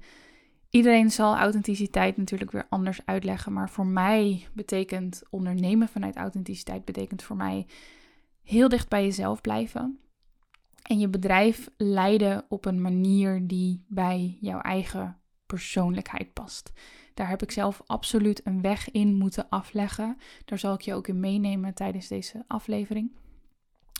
iedereen 0.70 1.12
zal 1.12 1.36
authenticiteit 1.36 2.18
natuurlijk 2.18 2.52
weer 2.52 2.66
anders 2.70 3.00
uitleggen. 3.06 3.54
Maar 3.54 3.70
voor 3.70 3.86
mij 3.86 4.48
betekent 4.54 5.22
ondernemen 5.30 5.88
vanuit 5.88 6.16
authenticiteit, 6.16 6.86
betekent 6.86 7.24
voor 7.24 7.36
mij 7.36 7.66
heel 8.44 8.70
dicht 8.70 8.90
bij 8.90 9.04
jezelf 9.04 9.42
blijven. 9.42 10.00
En 10.82 11.00
je 11.00 11.08
bedrijf 11.08 11.70
leiden 11.78 12.46
op 12.50 12.66
een 12.66 12.82
manier 12.82 13.48
die 13.48 13.84
bij 13.88 14.38
jouw 14.42 14.60
eigen 14.60 15.18
persoonlijkheid 15.48 16.34
past. 16.34 16.72
Daar 17.14 17.30
heb 17.30 17.42
ik 17.42 17.52
zelf 17.52 17.82
absoluut 17.86 18.42
een 18.44 18.62
weg 18.62 18.92
in 18.92 19.16
moeten 19.16 19.50
afleggen. 19.50 20.18
Daar 20.46 20.60
zal 20.60 20.74
ik 20.74 20.82
je 20.82 20.94
ook 20.94 21.08
in 21.08 21.20
meenemen 21.20 21.74
tijdens 21.74 22.08
deze 22.08 22.44
aflevering. 22.48 23.12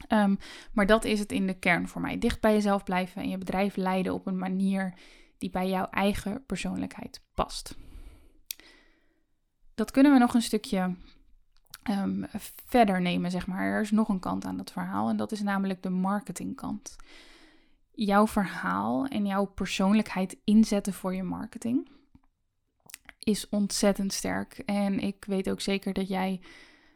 Um, 0.10 0.38
maar 0.72 0.86
dat 0.86 1.06
is 1.06 1.20
het 1.20 1.32
in 1.32 1.48
de 1.48 1.60
kern 1.60 1.88
voor 1.88 2.02
mij. 2.02 2.18
Dicht 2.18 2.42
bij 2.42 2.54
jezelf 2.54 2.84
blijven 2.84 3.22
en 3.22 3.30
je 3.30 3.38
bedrijf 3.38 3.76
leiden 3.76 4.14
op 4.14 4.28
een 4.28 4.38
manier 4.38 4.94
die 5.38 5.50
bij 5.50 5.70
jouw 5.70 5.90
eigen 5.90 6.46
persoonlijkheid 6.46 7.22
past. 7.34 7.76
Dat 9.76 9.92
kunnen 9.92 10.14
we 10.14 10.20
nog 10.20 10.34
een 10.34 10.42
stukje 10.42 10.96
ehm, 11.84 12.24
verder 12.66 13.02
nemen, 13.02 13.32
zeg 13.32 13.48
maar. 13.48 13.66
Er 13.66 13.82
is 13.82 13.92
nog 13.92 14.10
een 14.10 14.20
kant 14.20 14.46
aan 14.46 14.58
dat 14.58 14.72
verhaal 14.72 15.10
en 15.10 15.18
dat 15.18 15.32
is 15.32 15.42
namelijk 15.42 15.84
de 15.84 15.90
marketingkant. 15.90 16.96
Jouw 18.00 18.28
verhaal 18.28 19.06
en 19.06 19.26
jouw 19.26 19.46
persoonlijkheid 19.46 20.38
inzetten 20.44 20.94
voor 20.94 21.16
je 21.16 21.24
marketing 21.24 21.90
is 23.20 23.50
ontzettend 23.50 24.14
sterk. 24.14 24.62
En 24.66 25.00
ik 25.00 25.26
weet 25.28 25.50
ook 25.50 25.62
zeker 25.62 25.94
dat 25.94 26.08
jij 26.08 26.40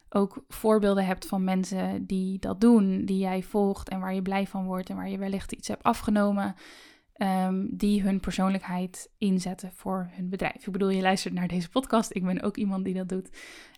ook 0.09 0.43
voorbeelden 0.47 1.05
hebt 1.05 1.25
van 1.25 1.43
mensen 1.43 2.05
die 2.05 2.39
dat 2.39 2.61
doen, 2.61 3.05
die 3.05 3.17
jij 3.17 3.43
volgt 3.43 3.89
en 3.89 3.99
waar 3.99 4.13
je 4.13 4.21
blij 4.21 4.47
van 4.47 4.65
wordt 4.65 4.89
en 4.89 4.95
waar 4.95 5.09
je 5.09 5.17
wellicht 5.17 5.51
iets 5.51 5.67
hebt 5.67 5.83
afgenomen, 5.83 6.55
um, 7.17 7.77
die 7.77 8.01
hun 8.01 8.19
persoonlijkheid 8.19 9.09
inzetten 9.17 9.71
voor 9.73 10.09
hun 10.11 10.29
bedrijf. 10.29 10.65
Ik 10.65 10.71
bedoel, 10.71 10.89
je 10.89 11.01
luistert 11.01 11.33
naar 11.33 11.47
deze 11.47 11.69
podcast, 11.69 12.15
ik 12.15 12.23
ben 12.23 12.41
ook 12.41 12.57
iemand 12.57 12.85
die 12.85 12.93
dat 12.93 13.09
doet. 13.09 13.29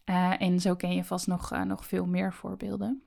Uh, 0.10 0.42
en 0.42 0.60
zo 0.60 0.76
ken 0.76 0.96
je 0.96 1.04
vast 1.04 1.28
nog, 1.28 1.54
uh, 1.54 1.62
nog 1.62 1.86
veel 1.86 2.06
meer 2.06 2.34
voorbeelden. 2.34 3.04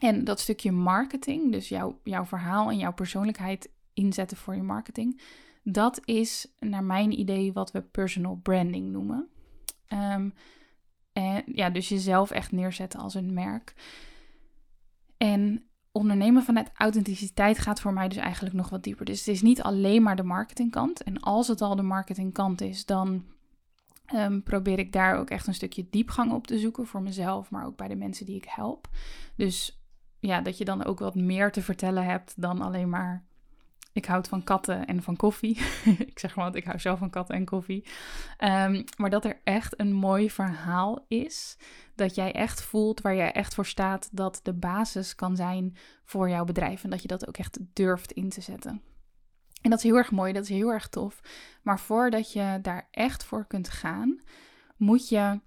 En 0.00 0.24
dat 0.24 0.40
stukje 0.40 0.72
marketing, 0.72 1.52
dus 1.52 1.68
jouw, 1.68 2.00
jouw 2.02 2.24
verhaal 2.24 2.70
en 2.70 2.78
jouw 2.78 2.92
persoonlijkheid 2.92 3.70
inzetten 3.94 4.36
voor 4.36 4.54
je 4.54 4.62
marketing, 4.62 5.20
dat 5.62 6.00
is 6.04 6.46
naar 6.58 6.84
mijn 6.84 7.18
idee 7.18 7.52
wat 7.52 7.70
we 7.70 7.82
personal 7.82 8.40
branding 8.42 8.90
noemen. 8.90 9.28
En 9.86 10.34
ja, 11.46 11.70
dus 11.70 11.88
jezelf 11.88 12.30
echt 12.30 12.52
neerzetten 12.52 13.00
als 13.00 13.14
een 13.14 13.34
merk. 13.34 13.74
En 15.16 15.64
ondernemen 15.92 16.42
vanuit 16.42 16.70
authenticiteit 16.74 17.58
gaat 17.58 17.80
voor 17.80 17.92
mij 17.92 18.08
dus 18.08 18.18
eigenlijk 18.18 18.54
nog 18.54 18.68
wat 18.68 18.82
dieper. 18.82 19.04
Dus 19.04 19.18
het 19.18 19.28
is 19.28 19.42
niet 19.42 19.62
alleen 19.62 20.02
maar 20.02 20.16
de 20.16 20.22
marketingkant. 20.22 21.02
En 21.02 21.20
als 21.20 21.48
het 21.48 21.60
al 21.60 21.76
de 21.76 21.82
marketingkant 21.82 22.60
is, 22.60 22.86
dan 22.86 23.24
um, 24.14 24.42
probeer 24.42 24.78
ik 24.78 24.92
daar 24.92 25.18
ook 25.18 25.30
echt 25.30 25.46
een 25.46 25.54
stukje 25.54 25.86
diepgang 25.90 26.32
op 26.32 26.46
te 26.46 26.58
zoeken 26.58 26.86
voor 26.86 27.02
mezelf, 27.02 27.50
maar 27.50 27.66
ook 27.66 27.76
bij 27.76 27.88
de 27.88 27.96
mensen 27.96 28.26
die 28.26 28.36
ik 28.36 28.46
help. 28.48 28.88
Dus 29.36 29.79
ja, 30.20 30.40
dat 30.40 30.58
je 30.58 30.64
dan 30.64 30.84
ook 30.84 30.98
wat 30.98 31.14
meer 31.14 31.52
te 31.52 31.62
vertellen 31.62 32.04
hebt 32.04 32.32
dan 32.36 32.60
alleen 32.60 32.88
maar 32.88 33.24
ik 33.92 34.04
houd 34.04 34.28
van 34.28 34.44
katten 34.44 34.86
en 34.86 35.02
van 35.02 35.16
koffie. 35.16 35.60
ik 35.98 36.18
zeg 36.18 36.34
want 36.34 36.54
ik 36.54 36.64
hou 36.64 36.78
zelf 36.78 36.98
van 36.98 37.10
katten 37.10 37.34
en 37.34 37.44
koffie. 37.44 37.84
Um, 38.38 38.84
maar 38.96 39.10
dat 39.10 39.24
er 39.24 39.40
echt 39.44 39.80
een 39.80 39.92
mooi 39.92 40.30
verhaal 40.30 41.04
is. 41.08 41.56
Dat 41.94 42.14
jij 42.14 42.32
echt 42.32 42.62
voelt 42.62 43.00
waar 43.00 43.14
jij 43.14 43.32
echt 43.32 43.54
voor 43.54 43.66
staat. 43.66 44.08
Dat 44.12 44.40
de 44.42 44.52
basis 44.52 45.14
kan 45.14 45.36
zijn 45.36 45.76
voor 46.04 46.28
jouw 46.28 46.44
bedrijf. 46.44 46.84
En 46.84 46.90
dat 46.90 47.02
je 47.02 47.08
dat 47.08 47.28
ook 47.28 47.36
echt 47.36 47.58
durft 47.72 48.12
in 48.12 48.28
te 48.28 48.40
zetten. 48.40 48.82
En 49.62 49.70
dat 49.70 49.78
is 49.78 49.84
heel 49.84 49.96
erg 49.96 50.10
mooi, 50.10 50.32
dat 50.32 50.42
is 50.42 50.48
heel 50.48 50.72
erg 50.72 50.88
tof. 50.88 51.20
Maar 51.62 51.80
voordat 51.80 52.32
je 52.32 52.58
daar 52.62 52.88
echt 52.90 53.24
voor 53.24 53.46
kunt 53.46 53.68
gaan, 53.68 54.20
moet 54.76 55.08
je 55.08 55.40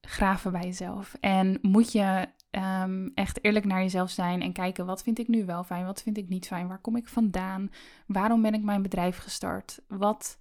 graven 0.00 0.52
bij 0.52 0.64
jezelf. 0.64 1.16
En 1.20 1.58
moet 1.62 1.92
je 1.92 2.28
um, 2.58 3.10
echt 3.14 3.44
eerlijk 3.44 3.64
naar 3.64 3.82
jezelf 3.82 4.10
zijn 4.10 4.42
en 4.42 4.52
kijken 4.52 4.86
wat 4.86 5.02
vind 5.02 5.18
ik 5.18 5.28
nu 5.28 5.44
wel 5.44 5.64
fijn, 5.64 5.84
wat 5.84 6.02
vind 6.02 6.16
ik 6.18 6.28
niet 6.28 6.46
fijn, 6.46 6.68
waar 6.68 6.80
kom 6.80 6.96
ik 6.96 7.08
vandaan, 7.08 7.70
waarom 8.06 8.42
ben 8.42 8.54
ik 8.54 8.62
mijn 8.62 8.82
bedrijf 8.82 9.18
gestart, 9.18 9.80
wat 9.88 10.38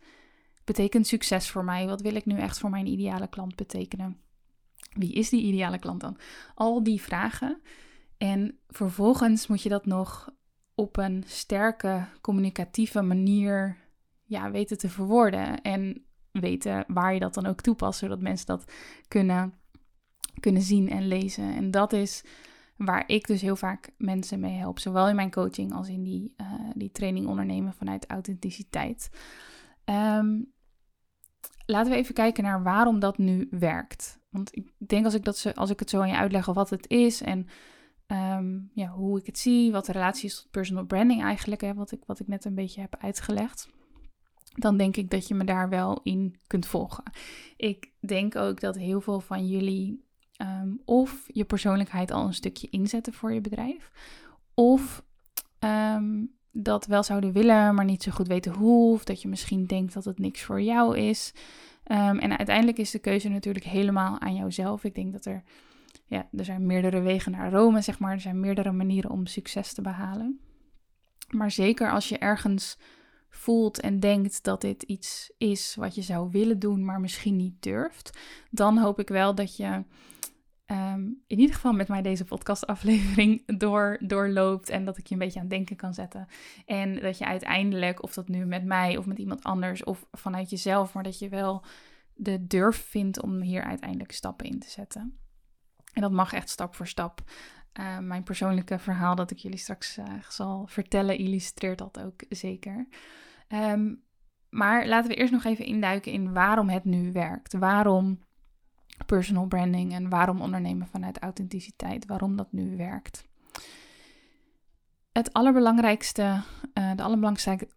betekent 0.64 1.08
succes 1.08 1.50
voor 1.50 1.64
mij, 1.64 1.86
wat 1.88 2.02
wil 2.02 2.16
ik 2.16 2.26
nu 2.26 2.38
echt 2.38 2.60
voor 2.60 2.70
mijn 2.70 2.88
ideale 2.88 3.28
klant 3.28 3.56
betekenen. 3.56 4.18
Wie 4.94 5.14
is 5.14 5.30
die 5.30 5.44
ideale 5.44 5.80
klant 5.80 6.02
dan? 6.02 6.18
Al 6.56 6.84
die 6.84 7.02
vragen. 7.02 7.62
En 8.18 8.58
vervolgens 8.68 9.48
moet 9.48 9.62
je 9.62 9.70
dat 9.70 9.86
nog 9.86 10.30
op 10.76 10.98
een 10.98 11.24
sterke 11.26 12.06
communicatieve 12.22 13.02
manier 13.02 13.78
ja, 14.24 14.52
weten 14.52 14.78
te 14.78 14.90
verwoorden. 14.90 15.62
En 15.62 16.06
weten 16.32 16.86
waar 16.88 17.14
je 17.14 17.20
dat 17.20 17.34
dan 17.34 17.46
ook 17.46 17.62
toepast, 17.62 18.00
zodat 18.00 18.22
mensen 18.22 18.46
dat 18.46 18.72
kunnen 19.08 19.54
kunnen 20.40 20.62
zien 20.62 20.90
en 20.90 21.08
lezen. 21.08 21.56
En 21.56 21.72
dat 21.72 21.94
is 21.94 22.24
waar 22.76 23.04
ik 23.08 23.28
dus 23.28 23.42
heel 23.42 23.56
vaak 23.56 23.90
mensen 23.98 24.40
mee 24.40 24.58
help. 24.58 24.80
Zowel 24.80 25.10
in 25.10 25.16
mijn 25.16 25.32
coaching 25.32 25.74
als 25.74 25.90
in 25.90 26.04
die, 26.04 26.34
uh, 26.38 26.48
die 26.76 26.92
training 26.92 27.28
ondernemen 27.28 27.74
vanuit 27.74 28.10
authenticiteit. 28.10 29.10
Um, 29.86 30.54
laten 31.66 31.92
we 31.92 31.98
even 31.98 32.14
kijken 32.14 32.44
naar 32.44 32.64
waarom 32.64 33.00
dat 33.00 33.18
nu 33.18 33.48
werkt. 33.50 34.20
Want 34.30 34.56
ik 34.56 34.72
denk 34.78 35.06
als 35.06 35.14
ik, 35.14 35.24
dat 35.24 35.52
als 35.56 35.70
ik 35.70 35.80
het 35.80 35.90
zo 35.90 36.02
aan 36.02 36.10
je 36.10 36.16
uitleg 36.16 36.46
wat 36.46 36.70
het 36.70 36.90
is 36.90 37.22
en 37.22 37.48
um, 38.08 38.70
ja, 38.74 38.88
hoe 38.88 39.20
ik 39.20 39.26
het 39.26 39.38
zie, 39.38 39.72
wat 39.72 39.86
de 39.86 39.92
relatie 39.92 40.30
is 40.30 40.36
tot 40.36 40.52
personal 40.52 40.86
branding 40.86 41.24
eigenlijk, 41.24 41.62
hè, 41.62 41.74
wat, 41.74 41.92
ik, 41.92 42.04
wat 42.06 42.20
ik 42.20 42.28
net 42.28 42.46
een 42.46 42.56
beetje 42.56 42.82
heb 42.82 42.96
uitgelegd 43.00 43.68
dan 44.58 44.78
denk 44.78 44.98
ik 44.98 45.10
dat 45.10 45.28
je 45.28 45.34
me 45.34 45.44
daar 45.44 45.70
wel 45.70 46.00
in 46.04 46.36
kunt 46.48 46.66
volgen. 46.66 47.04
Ik 47.58 47.92
denk 48.00 48.36
ook 48.36 48.60
dat 48.60 48.76
heel 48.76 49.02
veel 49.02 49.20
van 49.20 49.48
jullie 49.48 50.07
Ehm, 50.38 50.70
of 50.86 51.24
je 51.28 51.46
persoonlijkheid 51.46 52.12
al 52.12 52.26
een 52.26 52.34
stukje 52.34 52.70
inzetten 52.70 53.14
voor 53.14 53.34
je 53.34 53.42
bedrijf. 53.42 53.92
Of 54.54 55.04
ehm, 55.60 56.26
dat 56.52 56.86
wel 56.86 57.04
zouden 57.04 57.32
willen, 57.32 57.76
maar 57.76 57.86
niet 57.86 58.04
zo 58.04 58.12
goed 58.12 58.28
weten 58.28 58.54
hoe. 58.54 58.94
Of 58.94 59.04
dat 59.04 59.22
je 59.22 59.28
misschien 59.28 59.66
denkt 59.66 59.94
dat 59.94 60.06
het 60.06 60.20
niks 60.20 60.44
voor 60.44 60.62
jou 60.62 60.98
is. 60.98 61.34
Um, 61.92 62.20
en 62.20 62.38
uiteindelijk 62.38 62.78
is 62.78 62.92
de 62.92 63.00
keuze 63.00 63.30
natuurlijk 63.30 63.66
helemaal 63.66 64.20
aan 64.20 64.36
jouzelf. 64.36 64.84
Ik 64.84 64.96
denk 64.96 65.12
dat 65.12 65.26
er, 65.26 65.44
ja, 66.06 66.28
er 66.32 66.46
zijn 66.46 66.66
meerdere 66.66 67.02
wegen 67.02 67.32
naar 67.32 67.52
Rome, 67.52 67.82
zeg 67.82 68.00
maar. 68.00 68.12
Er 68.12 68.20
zijn 68.20 68.40
meerdere 68.40 68.72
manieren 68.72 69.12
om 69.12 69.26
succes 69.26 69.74
te 69.74 69.82
behalen. 69.82 70.40
Maar 71.30 71.52
zeker 71.52 71.92
als 71.92 72.10
je 72.10 72.18
ergens 72.18 72.78
voelt 73.30 73.80
en 73.80 74.00
denkt 74.00 74.44
dat 74.44 74.62
dit 74.62 74.84
iets 74.84 75.32
is 75.38 75.76
wat 75.76 75.96
je 75.96 76.02
zou 76.02 76.30
willen 76.32 76.60
doen, 76.60 76.86
maar 76.86 77.00
misschien 77.00 77.36
niet 77.36 77.62
durft, 77.62 78.18
dan 78.52 78.78
hoop 78.78 79.00
ik 79.00 79.10
wel 79.10 79.36
dat 79.36 79.56
je 79.56 79.84
um, 80.72 81.24
in 81.28 81.40
ieder 81.40 81.56
geval 81.56 81.74
met 81.74 81.88
mij 81.88 82.02
deze 82.02 82.26
podcastaflevering 82.26 83.44
door, 83.60 83.98
doorloopt 84.02 84.70
en 84.70 84.86
dat 84.86 84.98
ik 84.98 85.08
je 85.08 85.14
een 85.14 85.20
beetje 85.20 85.40
aan 85.40 85.46
het 85.46 85.54
denken 85.54 85.76
kan 85.76 85.94
zetten. 85.94 86.28
En 86.66 87.02
dat 87.02 87.18
je 87.18 87.26
uiteindelijk, 87.26 88.04
of 88.04 88.14
dat 88.14 88.28
nu 88.28 88.46
met 88.46 88.66
mij 88.66 88.98
of 88.98 89.06
met 89.06 89.18
iemand 89.18 89.44
anders 89.44 89.84
of 89.84 90.08
vanuit 90.12 90.50
jezelf, 90.50 90.94
maar 90.94 91.04
dat 91.04 91.20
je 91.20 91.30
wel 91.30 91.64
de 92.14 92.48
durf 92.48 92.86
vindt 92.90 93.22
om 93.22 93.42
hier 93.42 93.64
uiteindelijk 93.64 94.12
stappen 94.12 94.46
in 94.46 94.60
te 94.60 94.70
zetten. 94.70 95.18
En 95.94 96.02
dat 96.02 96.12
mag 96.12 96.34
echt 96.34 96.50
stap 96.50 96.76
voor 96.76 96.88
stap. 96.88 97.22
Uh, 97.80 98.00
mijn 98.00 98.24
persoonlijke 98.24 98.80
verhaal 98.80 99.16
dat 99.16 99.32
ik 99.32 99.38
jullie 99.38 99.58
straks 99.58 99.98
uh, 99.98 100.06
zal 100.30 100.68
vertellen, 100.68 101.18
illustreert 101.18 101.78
dat 101.78 102.00
ook 102.00 102.24
zeker. 102.30 102.88
Um, 103.48 104.04
maar 104.50 104.88
laten 104.88 105.10
we 105.10 105.16
eerst 105.16 105.32
nog 105.32 105.44
even 105.44 105.66
induiken 105.66 106.12
in 106.12 106.34
waarom 106.34 106.70
het 106.70 106.84
nu 106.84 107.12
werkt. 107.12 107.54
Waarom 107.54 108.20
personal 109.06 109.46
branding 109.46 109.94
en 109.94 110.10
waarom 110.10 110.42
ondernemen 110.42 110.88
vanuit 110.88 111.20
authenticiteit, 111.20 112.06
waarom 112.06 112.36
dat 112.36 112.52
nu 112.52 112.78
werkt. 112.78 113.26
Het 115.12 115.34
allerbelangrijkste, 115.34 116.42
uh, 116.74 116.92
de 116.96 117.04
allerbelangrijkste, 117.04 117.68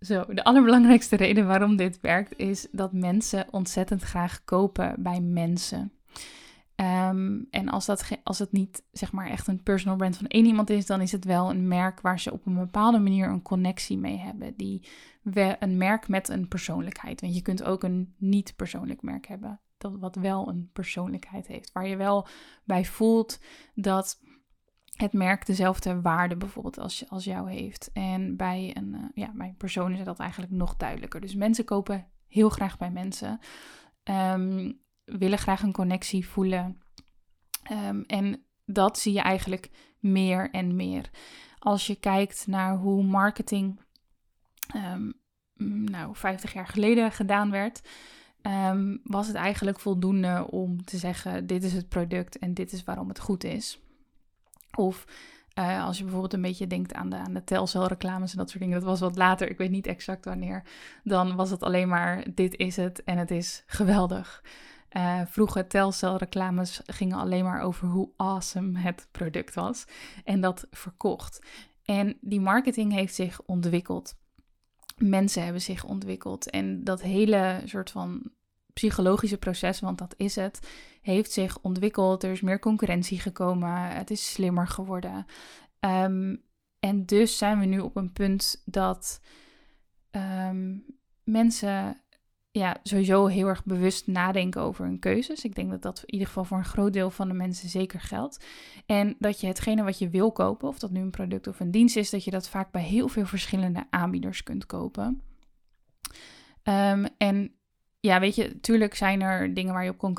zo, 0.00 0.24
de 0.28 0.44
allerbelangrijkste 0.44 1.16
reden 1.16 1.46
waarom 1.46 1.76
dit 1.76 2.00
werkt 2.00 2.38
is 2.38 2.68
dat 2.72 2.92
mensen 2.92 3.46
ontzettend 3.50 4.02
graag 4.02 4.44
kopen 4.44 4.94
bij 4.98 5.20
mensen. 5.20 5.92
Um, 6.76 7.46
en 7.50 7.68
als, 7.68 7.86
dat, 7.86 8.08
als 8.22 8.38
het 8.38 8.52
niet 8.52 8.82
zeg 8.92 9.12
maar 9.12 9.28
echt 9.28 9.46
een 9.46 9.62
personal 9.62 9.96
brand 9.96 10.16
van 10.16 10.26
één 10.26 10.46
iemand 10.46 10.70
is, 10.70 10.86
dan 10.86 11.00
is 11.00 11.12
het 11.12 11.24
wel 11.24 11.50
een 11.50 11.68
merk 11.68 12.00
waar 12.00 12.20
ze 12.20 12.32
op 12.32 12.46
een 12.46 12.54
bepaalde 12.54 12.98
manier 12.98 13.28
een 13.28 13.42
connectie 13.42 13.98
mee 13.98 14.18
hebben. 14.18 14.56
Die 14.56 14.88
een 15.58 15.76
merk 15.76 16.08
met 16.08 16.28
een 16.28 16.48
persoonlijkheid. 16.48 17.20
Want 17.20 17.34
je 17.34 17.42
kunt 17.42 17.62
ook 17.62 17.82
een 17.82 18.14
niet 18.18 18.56
persoonlijk 18.56 19.02
merk 19.02 19.26
hebben 19.26 19.60
dat 19.78 19.98
wat 19.98 20.14
wel 20.14 20.48
een 20.48 20.70
persoonlijkheid 20.72 21.46
heeft. 21.46 21.72
Waar 21.72 21.86
je 21.86 21.96
wel 21.96 22.26
bij 22.64 22.84
voelt 22.84 23.38
dat 23.74 24.20
het 24.92 25.12
merk 25.12 25.46
dezelfde 25.46 26.00
waarde 26.00 26.36
bijvoorbeeld 26.36 26.78
als, 26.78 27.08
als 27.08 27.24
jou 27.24 27.50
heeft. 27.50 27.90
En 27.92 28.36
bij 28.36 28.76
een, 28.76 28.94
uh, 28.94 29.04
ja, 29.14 29.32
bij 29.34 29.54
persoon 29.58 29.92
is 29.92 30.04
dat 30.04 30.18
eigenlijk 30.18 30.52
nog 30.52 30.76
duidelijker. 30.76 31.20
Dus 31.20 31.34
mensen 31.34 31.64
kopen 31.64 32.06
heel 32.26 32.48
graag 32.48 32.78
bij 32.78 32.90
mensen. 32.90 33.40
Um, 34.04 34.80
willen 35.04 35.38
graag 35.38 35.62
een 35.62 35.72
connectie 35.72 36.28
voelen. 36.28 36.82
Um, 37.72 38.02
en 38.02 38.44
dat 38.64 38.98
zie 38.98 39.12
je 39.12 39.20
eigenlijk 39.20 39.70
meer 39.98 40.50
en 40.50 40.76
meer. 40.76 41.10
Als 41.58 41.86
je 41.86 41.94
kijkt 41.94 42.46
naar 42.46 42.76
hoe 42.76 43.02
marketing 43.02 43.80
um, 44.76 45.12
nou, 45.90 46.16
50 46.16 46.52
jaar 46.52 46.66
geleden 46.66 47.12
gedaan 47.12 47.50
werd, 47.50 47.88
Ehm, 48.42 48.96
was 49.04 49.26
het 49.26 49.36
eigenlijk 49.36 49.80
voldoende 49.80 50.46
om 50.50 50.84
te 50.84 50.96
zeggen: 50.96 51.46
dit 51.46 51.64
is 51.64 51.72
het 51.72 51.88
product 51.88 52.38
en 52.38 52.54
dit 52.54 52.72
is 52.72 52.84
waarom 52.84 53.08
het 53.08 53.20
goed 53.20 53.44
is. 53.44 53.80
Of 54.76 55.04
uh, 55.58 55.84
als 55.84 55.96
je 55.96 56.02
bijvoorbeeld 56.02 56.32
een 56.32 56.42
beetje 56.42 56.66
denkt 56.66 56.94
aan 56.94 57.08
de, 57.08 57.16
aan 57.16 57.34
de 57.34 57.44
telcelreclames 57.44 58.32
en 58.32 58.38
dat 58.38 58.50
soort 58.50 58.62
dingen, 58.62 58.78
dat 58.78 58.88
was 58.88 59.00
wat 59.00 59.16
later, 59.16 59.50
ik 59.50 59.58
weet 59.58 59.70
niet 59.70 59.86
exact 59.86 60.24
wanneer, 60.24 60.62
dan 61.04 61.36
was 61.36 61.50
het 61.50 61.62
alleen 61.62 61.88
maar: 61.88 62.24
dit 62.34 62.56
is 62.56 62.76
het 62.76 63.04
en 63.04 63.18
het 63.18 63.30
is 63.30 63.62
geweldig. 63.66 64.42
Vroeger 65.26 65.66
telcelreclames 65.66 66.80
gingen 66.86 67.18
alleen 67.18 67.44
maar 67.44 67.60
over 67.60 67.88
hoe 67.88 68.10
awesome 68.16 68.78
het 68.78 69.08
product 69.10 69.54
was 69.54 69.84
en 70.24 70.40
dat 70.40 70.66
verkocht. 70.70 71.46
En 71.84 72.18
die 72.20 72.40
marketing 72.40 72.92
heeft 72.92 73.14
zich 73.14 73.40
ontwikkeld 73.46 74.14
mensen 74.98 75.42
hebben 75.42 75.62
zich 75.62 75.84
ontwikkeld. 75.84 76.50
En 76.50 76.84
dat 76.84 77.02
hele 77.02 77.62
soort 77.64 77.90
van 77.90 78.30
psychologische 78.72 79.38
proces, 79.38 79.80
want 79.80 79.98
dat 79.98 80.14
is 80.16 80.36
het, 80.36 80.68
heeft 81.00 81.32
zich 81.32 81.58
ontwikkeld. 81.60 82.22
Er 82.22 82.30
is 82.30 82.40
meer 82.40 82.58
concurrentie 82.58 83.20
gekomen. 83.20 83.88
Het 83.88 84.10
is 84.10 84.32
slimmer 84.32 84.66
geworden. 84.66 85.26
Ehm, 85.80 86.36
en 86.80 87.06
dus 87.06 87.38
zijn 87.38 87.58
we 87.58 87.64
nu 87.66 87.78
op 87.78 87.96
een 87.96 88.12
punt 88.12 88.62
dat 88.64 89.20
ehm, 90.10 90.76
mensen 91.24 92.02
ja, 92.58 92.76
sowieso 92.82 93.26
heel 93.26 93.46
erg 93.46 93.64
bewust 93.64 94.06
nadenken 94.06 94.60
over 94.60 94.84
hun 94.84 94.98
keuzes. 94.98 95.44
Ik 95.44 95.54
denk 95.54 95.70
dat 95.70 95.82
dat 95.82 95.98
in 95.98 96.12
ieder 96.12 96.26
geval 96.26 96.44
voor 96.44 96.58
een 96.58 96.64
groot 96.64 96.92
deel 96.92 97.10
van 97.10 97.28
de 97.28 97.34
mensen 97.34 97.68
zeker 97.68 98.00
geldt. 98.00 98.44
En 98.86 99.16
dat 99.18 99.40
je 99.40 99.46
hetgene 99.46 99.82
wat 99.82 99.98
je 99.98 100.08
wil 100.08 100.32
kopen, 100.32 100.68
of 100.68 100.78
dat 100.78 100.90
nu 100.90 101.00
een 101.00 101.10
product 101.10 101.46
of 101.46 101.60
een 101.60 101.70
dienst 101.70 101.96
is, 101.96 102.10
dat 102.10 102.24
je 102.24 102.30
dat 102.30 102.48
vaak 102.48 102.70
bij 102.70 102.82
heel 102.82 103.08
veel 103.08 103.26
verschillende 103.26 103.86
aanbieders 103.90 104.42
kunt 104.42 104.66
kopen. 104.66 105.22
Ehm, 106.62 107.06
en 107.18 107.52
ja, 108.00 108.20
weet 108.20 108.34
je, 108.34 108.48
natuurlijk 108.48 108.94
zijn 108.94 109.20
er 109.20 109.54
dingen 109.54 109.72
waar 109.72 109.84
je 109.84 109.90
op 109.90 110.14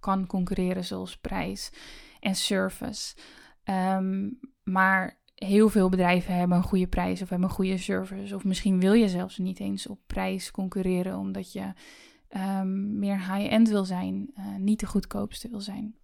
kan 0.00 0.26
concurreren, 0.26 0.84
zoals 0.84 1.16
prijs 1.16 1.70
en 2.20 2.34
service. 2.34 3.16
Ehm, 3.64 4.30
maar 4.62 5.20
heel 5.44 5.68
veel 5.68 5.88
bedrijven 5.88 6.34
hebben 6.34 6.56
een 6.56 6.62
goede 6.62 6.86
prijs 6.86 7.22
of 7.22 7.28
hebben 7.28 7.48
een 7.48 7.54
goede 7.54 7.78
service. 7.78 8.34
Of 8.34 8.44
misschien 8.44 8.80
wil 8.80 8.92
je 8.92 9.08
zelfs 9.08 9.38
niet 9.38 9.60
eens 9.60 9.86
op 9.86 9.98
prijs 10.06 10.50
concurreren, 10.50 11.18
omdat 11.18 11.52
je 11.52 11.72
um, 12.36 12.98
meer 12.98 13.18
high-end 13.18 13.68
wil 13.68 13.84
zijn, 13.84 14.30
uh, 14.38 14.44
niet 14.58 14.80
de 14.80 14.86
goedkoopste 14.86 15.48
wil 15.48 15.60
zijn. 15.60 15.94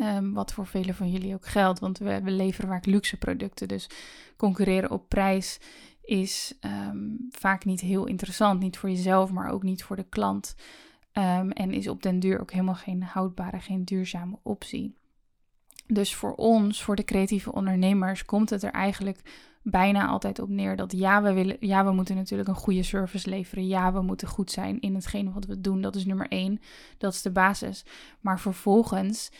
Um, 0.00 0.32
wat 0.32 0.52
voor 0.52 0.66
velen 0.66 0.94
van 0.94 1.10
jullie 1.10 1.34
ook 1.34 1.46
geldt, 1.46 1.78
want 1.78 1.98
we, 1.98 2.20
leveren 2.24 2.70
vaak 2.70 2.86
luxe 2.86 3.16
producten. 3.16 3.68
Dus 3.68 3.90
concurreren 4.36 4.90
op 4.90 5.08
prijs 5.08 5.60
is 6.02 6.58
um, 6.60 7.26
vaak 7.30 7.64
niet 7.64 7.80
heel 7.80 8.06
interessant. 8.06 8.60
Niet 8.60 8.78
voor 8.78 8.90
jezelf, 8.90 9.30
maar 9.30 9.50
ook 9.50 9.62
niet 9.62 9.84
voor 9.84 9.96
de 9.96 10.08
klant. 10.08 10.54
en 11.12 11.72
is 11.72 11.88
op 11.88 12.02
den 12.02 12.20
duur 12.20 12.40
ook 12.40 12.52
helemaal 12.52 12.74
geen 12.74 13.02
houdbare, 13.02 13.60
geen 13.60 13.84
duurzame 13.84 14.38
optie. 14.42 14.94
Dus 15.86 16.14
voor 16.14 16.34
ons, 16.34 16.82
voor 16.82 16.96
de 16.96 17.04
creatieve 17.04 17.52
ondernemers, 17.52 18.24
komt 18.24 18.50
het 18.50 18.62
er 18.62 18.70
eigenlijk 18.70 19.20
bijna 19.62 20.06
altijd 20.06 20.38
op 20.38 20.48
neer 20.48 20.76
dat 20.76 20.92
ja, 20.92 21.22
we 21.22 21.32
willen, 21.32 21.56
ja, 21.60 21.84
we 21.84 21.92
moeten 21.92 22.16
natuurlijk 22.16 22.48
een 22.48 22.54
goede 22.54 22.82
service 22.82 23.28
leveren. 23.28 23.66
Ja, 23.66 23.92
we 23.92 24.02
moeten 24.02 24.28
goed 24.28 24.50
zijn 24.50 24.80
in 24.80 24.94
hetgene 24.94 25.32
wat 25.32 25.44
we 25.44 25.60
doen. 25.60 25.80
Dat 25.80 25.94
is 25.94 26.06
nummer 26.06 26.28
één. 26.28 26.60
Dat 26.98 27.12
is 27.12 27.22
de 27.22 27.30
basis. 27.30 27.84
Maar 28.20 28.40
vervolgens, 28.40 29.30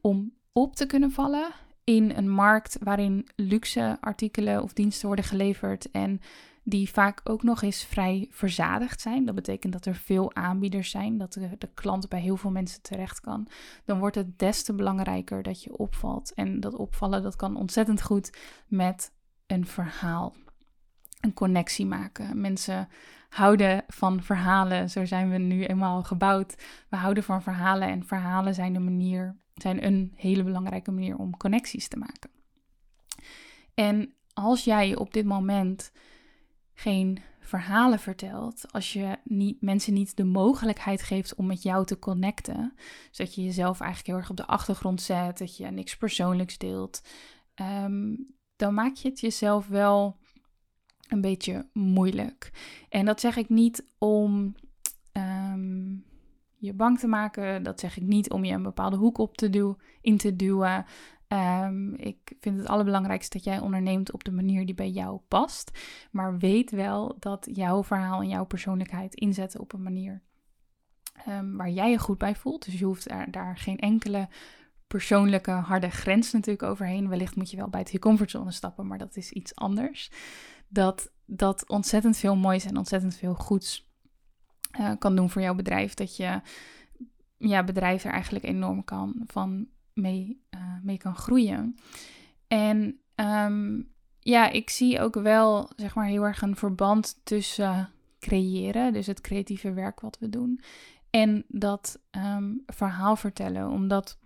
om 0.00 0.32
op 0.52 0.76
te 0.76 0.86
kunnen 0.86 1.10
vallen 1.10 1.48
in 1.84 2.12
een 2.16 2.30
markt 2.30 2.76
waarin 2.80 3.28
luxe 3.36 3.96
artikelen 4.00 4.62
of 4.62 4.72
diensten 4.72 5.06
worden 5.06 5.24
geleverd 5.24 5.90
en 5.90 6.20
die 6.68 6.90
vaak 6.90 7.20
ook 7.24 7.42
nog 7.42 7.62
eens 7.62 7.84
vrij 7.84 8.28
verzadigd 8.30 9.00
zijn. 9.00 9.24
Dat 9.24 9.34
betekent 9.34 9.72
dat 9.72 9.86
er 9.86 9.94
veel 9.94 10.34
aanbieders 10.34 10.90
zijn, 10.90 11.18
dat 11.18 11.32
de, 11.32 11.50
de 11.58 11.70
klant 11.74 12.08
bij 12.08 12.20
heel 12.20 12.36
veel 12.36 12.50
mensen 12.50 12.82
terecht 12.82 13.20
kan. 13.20 13.48
Dan 13.84 13.98
wordt 13.98 14.16
het 14.16 14.38
des 14.38 14.62
te 14.62 14.74
belangrijker 14.74 15.42
dat 15.42 15.62
je 15.62 15.76
opvalt. 15.76 16.34
En 16.34 16.60
dat 16.60 16.74
opvallen, 16.74 17.22
dat 17.22 17.36
kan 17.36 17.56
ontzettend 17.56 18.02
goed 18.02 18.38
met 18.68 19.12
een 19.46 19.66
verhaal. 19.66 20.34
Een 21.20 21.34
connectie 21.34 21.86
maken. 21.86 22.40
Mensen 22.40 22.88
houden 23.28 23.84
van 23.88 24.22
verhalen. 24.22 24.90
Zo 24.90 25.04
zijn 25.04 25.30
we 25.30 25.38
nu 25.38 25.64
eenmaal 25.64 26.02
gebouwd. 26.02 26.54
We 26.88 26.96
houden 26.96 27.22
van 27.22 27.42
verhalen 27.42 27.88
en 27.88 28.06
verhalen 28.06 28.54
zijn 28.54 28.74
een 28.74 28.84
manier, 28.84 29.36
zijn 29.54 29.84
een 29.86 30.12
hele 30.16 30.42
belangrijke 30.42 30.90
manier 30.90 31.16
om 31.16 31.36
connecties 31.36 31.88
te 31.88 31.96
maken. 31.96 32.30
En 33.74 34.14
als 34.32 34.64
jij 34.64 34.96
op 34.96 35.12
dit 35.12 35.24
moment 35.24 35.92
geen 36.78 37.18
verhalen 37.40 37.98
vertelt, 37.98 38.72
als 38.72 38.92
je 38.92 39.16
niet, 39.24 39.60
mensen 39.60 39.94
niet 39.94 40.16
de 40.16 40.24
mogelijkheid 40.24 41.02
geeft 41.02 41.34
om 41.34 41.46
met 41.46 41.62
jou 41.62 41.84
te 41.84 41.98
connecten, 41.98 42.74
zodat 43.10 43.34
je 43.34 43.44
jezelf 43.44 43.80
eigenlijk 43.80 44.10
heel 44.10 44.16
erg 44.16 44.30
op 44.30 44.36
de 44.36 44.46
achtergrond 44.46 45.02
zet, 45.02 45.38
dat 45.38 45.56
je 45.56 45.66
niks 45.66 45.96
persoonlijks 45.96 46.58
deelt, 46.58 47.02
ehm, 47.54 48.14
dan 48.56 48.74
maak 48.74 48.94
je 48.94 49.08
het 49.08 49.20
jezelf 49.20 49.66
wel 49.66 50.16
een 51.08 51.20
beetje 51.20 51.68
moeilijk. 51.72 52.50
En 52.88 53.04
dat 53.04 53.20
zeg 53.20 53.36
ik 53.36 53.48
niet 53.48 53.86
om 53.98 54.54
ehm, 55.12 55.94
je 56.58 56.72
bang 56.72 56.98
te 56.98 57.06
maken, 57.06 57.62
dat 57.62 57.80
zeg 57.80 57.96
ik 57.96 58.02
niet 58.02 58.30
om 58.30 58.44
je 58.44 58.52
een 58.52 58.62
bepaalde 58.62 58.96
hoek 58.96 59.18
op 59.18 59.36
te 59.36 59.50
duwen, 59.50 59.76
in 60.00 60.16
te 60.16 60.36
duwen. 60.36 60.84
Um, 61.28 61.94
ik 61.94 62.32
vind 62.40 62.58
het 62.58 62.68
allerbelangrijkste 62.68 63.36
dat 63.36 63.46
jij 63.46 63.58
onderneemt 63.58 64.12
op 64.12 64.24
de 64.24 64.30
manier 64.30 64.66
die 64.66 64.74
bij 64.74 64.90
jou 64.90 65.20
past. 65.28 65.70
Maar 66.10 66.38
weet 66.38 66.70
wel 66.70 67.16
dat 67.18 67.48
jouw 67.52 67.84
verhaal 67.84 68.20
en 68.20 68.28
jouw 68.28 68.44
persoonlijkheid 68.44 69.14
inzetten 69.14 69.60
op 69.60 69.72
een 69.72 69.82
manier 69.82 70.22
um, 71.28 71.56
waar 71.56 71.70
jij 71.70 71.90
je 71.90 71.98
goed 71.98 72.18
bij 72.18 72.34
voelt. 72.34 72.64
Dus 72.64 72.78
je 72.78 72.84
hoeft 72.84 73.10
er, 73.10 73.30
daar 73.30 73.56
geen 73.56 73.78
enkele 73.78 74.28
persoonlijke 74.86 75.50
harde 75.50 75.90
grens 75.90 76.32
natuurlijk 76.32 76.62
overheen. 76.62 77.08
Wellicht 77.08 77.36
moet 77.36 77.50
je 77.50 77.56
wel 77.56 77.68
buiten 77.68 77.94
je 77.94 78.00
comfortzone 78.00 78.52
stappen, 78.52 78.86
maar 78.86 78.98
dat 78.98 79.16
is 79.16 79.30
iets 79.32 79.54
anders. 79.54 80.10
Dat 80.68 81.12
dat 81.24 81.68
ontzettend 81.68 82.16
veel 82.16 82.36
moois 82.36 82.64
en 82.64 82.76
ontzettend 82.76 83.16
veel 83.16 83.34
goeds 83.34 83.90
uh, 84.80 84.92
kan 84.98 85.16
doen 85.16 85.30
voor 85.30 85.42
jouw 85.42 85.54
bedrijf. 85.54 85.94
Dat 85.94 86.16
je 86.16 86.40
ja, 87.36 87.64
bedrijf 87.64 88.04
er 88.04 88.12
eigenlijk 88.12 88.44
enorm 88.44 88.84
kan 88.84 89.22
van 89.26 89.66
mee, 89.96 90.42
uh, 90.50 90.60
mee 90.82 90.96
kan 90.96 91.14
groeien. 91.14 91.76
En 92.48 93.00
um, 93.14 93.88
ja, 94.20 94.50
ik 94.50 94.70
zie 94.70 95.00
ook 95.00 95.14
wel 95.14 95.70
zeg 95.76 95.94
maar 95.94 96.06
heel 96.06 96.22
erg 96.22 96.42
een 96.42 96.56
verband 96.56 97.20
tussen 97.24 97.90
creëren, 98.18 98.92
dus 98.92 99.06
het 99.06 99.20
creatieve 99.20 99.72
werk 99.72 100.00
wat 100.00 100.18
we 100.18 100.30
doen, 100.30 100.60
en 101.10 101.44
dat 101.48 102.00
um, 102.10 102.62
verhaal 102.66 103.16
vertellen. 103.16 103.70
Omdat 103.70 104.18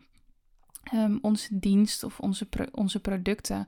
um, 0.95 1.19
onze 1.23 1.59
dienst 1.59 2.03
of 2.03 2.21
onze, 2.21 2.49
onze 2.73 3.01
producten, 3.01 3.67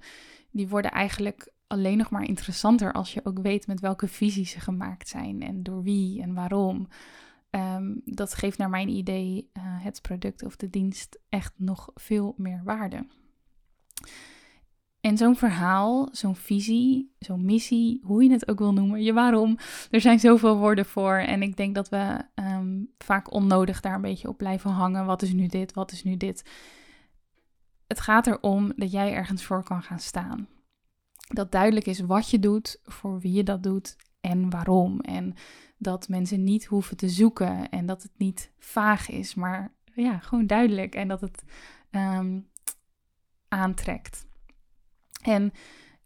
die 0.50 0.68
worden 0.68 0.90
eigenlijk 0.90 1.52
alleen 1.66 1.98
nog 1.98 2.10
maar 2.10 2.24
interessanter 2.24 2.92
als 2.92 3.12
je 3.12 3.20
ook 3.24 3.38
weet 3.38 3.66
met 3.66 3.80
welke 3.80 4.08
visie 4.08 4.46
ze 4.46 4.60
gemaakt 4.60 5.08
zijn 5.08 5.42
en 5.42 5.62
door 5.62 5.82
wie 5.82 6.22
en 6.22 6.34
waarom. 6.34 6.88
Um, 7.54 8.02
dat 8.04 8.34
geeft 8.34 8.58
naar 8.58 8.70
mijn 8.70 8.88
idee 8.88 9.50
uh, 9.52 9.62
het 9.64 10.02
product 10.02 10.44
of 10.44 10.56
de 10.56 10.70
dienst 10.70 11.18
echt 11.28 11.52
nog 11.56 11.90
veel 11.94 12.34
meer 12.36 12.60
waarde. 12.64 13.06
En 15.00 15.16
zo'n 15.16 15.36
verhaal, 15.36 16.08
zo'n 16.12 16.36
visie, 16.36 17.14
zo'n 17.18 17.44
missie, 17.44 18.00
hoe 18.02 18.22
je 18.22 18.30
het 18.30 18.48
ook 18.48 18.58
wil 18.58 18.72
noemen, 18.72 19.02
je 19.02 19.12
waarom, 19.12 19.58
er 19.90 20.00
zijn 20.00 20.20
zoveel 20.20 20.56
woorden 20.56 20.86
voor. 20.86 21.14
En 21.14 21.42
ik 21.42 21.56
denk 21.56 21.74
dat 21.74 21.88
we 21.88 22.24
um, 22.34 22.92
vaak 22.98 23.32
onnodig 23.32 23.80
daar 23.80 23.94
een 23.94 24.00
beetje 24.00 24.28
op 24.28 24.36
blijven 24.36 24.70
hangen. 24.70 25.06
Wat 25.06 25.22
is 25.22 25.32
nu 25.32 25.46
dit? 25.46 25.72
Wat 25.72 25.92
is 25.92 26.02
nu 26.02 26.16
dit? 26.16 26.50
Het 27.86 28.00
gaat 28.00 28.26
erom 28.26 28.72
dat 28.76 28.92
jij 28.92 29.12
ergens 29.12 29.44
voor 29.44 29.62
kan 29.62 29.82
gaan 29.82 30.00
staan. 30.00 30.48
Dat 31.28 31.52
duidelijk 31.52 31.86
is 31.86 32.00
wat 32.00 32.30
je 32.30 32.38
doet, 32.38 32.80
voor 32.82 33.20
wie 33.20 33.32
je 33.32 33.42
dat 33.42 33.62
doet 33.62 33.96
en 34.22 34.50
waarom. 34.50 35.00
En 35.00 35.34
dat 35.78 36.08
mensen 36.08 36.44
niet 36.44 36.64
hoeven 36.64 36.96
te 36.96 37.08
zoeken 37.08 37.68
en 37.68 37.86
dat 37.86 38.02
het 38.02 38.12
niet 38.16 38.52
vaag 38.58 39.10
is, 39.10 39.34
maar 39.34 39.72
ja, 39.94 40.18
gewoon 40.18 40.46
duidelijk 40.46 40.94
en 40.94 41.08
dat 41.08 41.20
het 41.20 41.44
ehm, 41.90 42.40
aantrekt. 43.48 44.26
En 45.22 45.42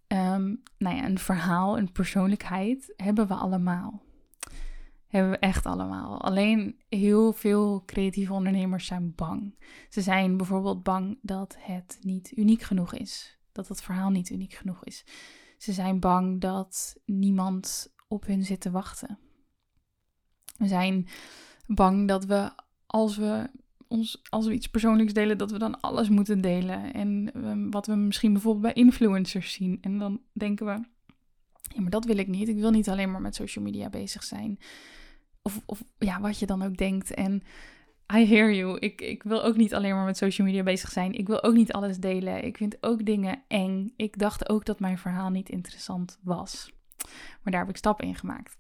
um, 0.09 0.63
nou 0.79 0.97
ja, 0.97 1.05
een 1.05 1.19
verhaal, 1.19 1.79
een 1.79 1.93
persoonlijkheid 1.93 2.93
hebben 2.97 3.27
we 3.27 3.35
allemaal. 3.35 4.03
Hebben 5.07 5.31
we 5.31 5.39
echt 5.39 5.67
allemaal. 5.67 6.21
Alleen 6.21 6.81
heel 6.89 7.33
veel 7.33 7.83
creatieve 7.87 8.33
ondernemers 8.33 8.87
zijn 8.87 9.13
bang. 9.15 9.55
Ze 9.89 10.01
zijn 10.01 10.37
bijvoorbeeld 10.37 10.83
bang 10.83 11.19
dat 11.23 11.57
het 11.59 11.99
niet 12.01 12.33
uniek 12.37 12.63
genoeg 12.63 12.95
is. 12.95 13.39
Dat 13.53 13.69
het 13.69 13.83
verhaal 13.83 14.11
niet 14.11 14.31
uniek 14.31 14.53
genoeg 14.53 14.85
is. 14.85 15.05
Ze 15.59 15.73
zijn 15.73 16.01
bang 16.01 16.41
dat 16.41 16.97
niemand 17.05 17.95
op 18.09 18.27
hun 18.27 18.45
zit 18.45 18.61
te 18.61 18.71
wachten. 18.71 19.19
We 20.57 20.67
zijn 20.67 21.09
bang 21.67 22.09
dat 22.09 22.25
we 22.25 22.51
als 22.87 23.17
we 23.17 23.51
ons, 23.89 24.23
als 24.29 24.47
we 24.47 24.53
iets 24.53 24.69
persoonlijks 24.69 25.13
delen, 25.13 25.39
dat 25.39 25.51
we 25.51 25.59
dan 25.59 25.81
alles 25.81 26.09
moeten 26.09 26.41
delen. 26.41 26.93
En 26.93 27.31
um, 27.35 27.71
wat 27.71 27.87
we 27.87 27.95
misschien 27.95 28.33
bijvoorbeeld 28.33 28.75
bij 28.75 28.83
influencers 28.83 29.53
zien. 29.53 29.79
En 29.81 29.99
dan 29.99 30.21
denken 30.33 30.67
we, 30.67 30.73
ja, 31.75 31.81
maar 31.81 31.91
dat 31.91 32.05
wil 32.05 32.19
ik 32.19 32.29
niet. 32.29 32.49
Ik 32.49 32.59
wil 32.59 32.71
niet 32.71 32.89
alleen 32.89 33.11
maar 33.11 33.21
met 33.21 33.35
social 33.35 33.65
media 33.65 33.89
bezig 33.89 34.25
zijn. 34.25 34.59
Of, 35.43 35.61
of 35.67 35.85
ja, 35.99 36.21
wat 36.21 36.39
je 36.39 36.47
dan 36.47 36.63
ook 36.63 36.77
denkt. 36.77 37.15
En 37.15 37.43
I 38.15 38.27
hear 38.27 38.55
you. 38.55 38.79
Ik, 38.79 39.01
ik 39.01 39.23
wil 39.23 39.45
ook 39.45 39.57
niet 39.57 39.75
alleen 39.75 39.95
maar 39.95 40.05
met 40.05 40.17
social 40.17 40.47
media 40.47 40.63
bezig 40.63 40.91
zijn. 40.91 41.13
Ik 41.13 41.27
wil 41.27 41.43
ook 41.43 41.55
niet 41.55 41.73
alles 41.73 41.99
delen. 41.99 42.45
Ik 42.45 42.57
vind 42.57 42.77
ook 42.81 43.05
dingen 43.05 43.43
eng. 43.49 43.93
Ik 43.97 44.19
dacht 44.19 44.49
ook 44.49 44.65
dat 44.65 44.81
mijn 44.81 44.99
verhaal 44.99 45.31
niet 45.31 45.49
interessant 45.49 46.19
was. 46.23 46.73
Maar 47.43 47.53
daar 47.53 47.61
heb 47.61 47.71
ik 47.71 47.77
stappen 47.77 48.07
in 48.07 48.15
gemaakt. 48.15 48.59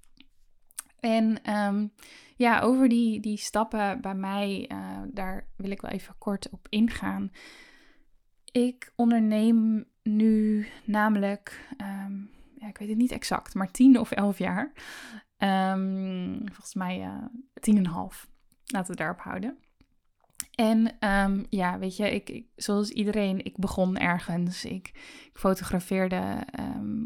En 1.01 1.53
um, 1.57 1.93
ja, 2.37 2.61
over 2.61 2.89
die, 2.89 3.21
die 3.21 3.37
stappen 3.37 4.01
bij 4.01 4.15
mij, 4.15 4.71
uh, 4.73 4.99
daar 5.09 5.47
wil 5.57 5.71
ik 5.71 5.81
wel 5.81 5.91
even 5.91 6.15
kort 6.19 6.51
op 6.51 6.67
ingaan. 6.69 7.31
Ik 8.53 8.93
onderneem 8.97 9.85
nu 10.03 10.67
namelijk, 10.85 11.69
um, 11.77 12.31
ja, 12.59 12.69
ik 12.69 12.79
weet 12.79 12.89
het 12.89 12.99
niet 12.99 13.13
exact, 13.13 13.55
maar 13.55 13.71
tien 13.71 13.99
of 14.01 14.11
elf 14.11 14.39
jaar. 14.39 14.73
Um, 15.39 16.39
volgens 16.45 16.75
mij 16.75 17.01
uh, 17.01 17.25
tien 17.61 17.77
en 17.77 17.87
half. 17.87 18.29
laten 18.67 18.91
we 18.91 18.97
daarop 18.97 19.21
houden. 19.21 19.59
En 20.55 20.99
ehm, 20.99 21.45
ja, 21.49 21.79
weet 21.79 21.97
je, 21.97 22.15
ik, 22.15 22.29
ik, 22.31 22.47
zoals 22.55 22.91
iedereen, 22.91 23.45
ik 23.45 23.57
begon 23.57 23.99
ergens. 23.99 24.65
Ik, 24.65 24.89
ik 25.33 25.39
fotografeerde 25.39 26.47
ehm, 26.51 27.05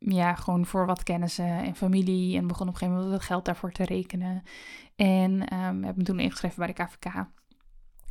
ja, 0.00 0.34
gewoon 0.34 0.66
voor 0.66 0.86
wat 0.86 1.02
kennissen 1.02 1.62
en 1.64 1.74
familie. 1.74 2.36
En 2.36 2.46
begon 2.46 2.68
op 2.68 2.72
een 2.72 2.78
gegeven 2.78 3.00
moment 3.00 3.18
het 3.18 3.26
geld 3.26 3.44
daarvoor 3.44 3.72
te 3.72 3.84
rekenen. 3.84 4.42
En 4.96 5.54
um, 5.54 5.84
heb 5.84 5.96
me 5.96 6.02
toen 6.02 6.20
ingeschreven 6.20 6.58
bij 6.58 6.66
de 6.66 6.84
KVK. 6.84 7.26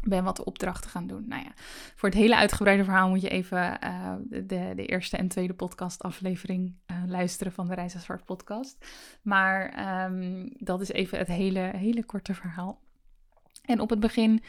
Ben 0.02 0.24
wat 0.24 0.44
opdrachten 0.44 0.90
gaan 0.90 1.08
doen. 1.08 1.28
Nou 1.28 1.44
ja, 1.44 1.52
voor 1.96 2.10
het 2.10 2.18
hele 2.18 2.36
uitgebreide 2.36 2.84
verhaal 2.84 3.10
moet 3.10 3.22
je 3.22 3.30
even 3.30 3.78
uh, 3.84 4.14
de, 4.30 4.74
de 4.76 4.86
eerste 4.86 5.18
en 5.18 5.28
tweede 5.28 5.54
podcast 5.54 6.04
aflevering 6.04 6.76
uh, 6.92 6.98
luisteren 7.08 7.54
van 7.54 7.68
de 7.68 7.74
Reis 7.74 7.94
naar 7.94 8.04
Zwart 8.04 8.26
podcast. 8.26 8.86
Maar 9.22 9.88
um, 10.06 10.50
dat 10.58 10.82
is 10.82 10.90
even 10.90 11.18
het 11.18 11.28
hele, 11.28 11.60
hele 11.60 12.04
korte 12.04 12.34
verhaal. 12.34 12.82
En 13.66 13.80
op 13.80 13.90
het 13.90 14.00
begin 14.00 14.44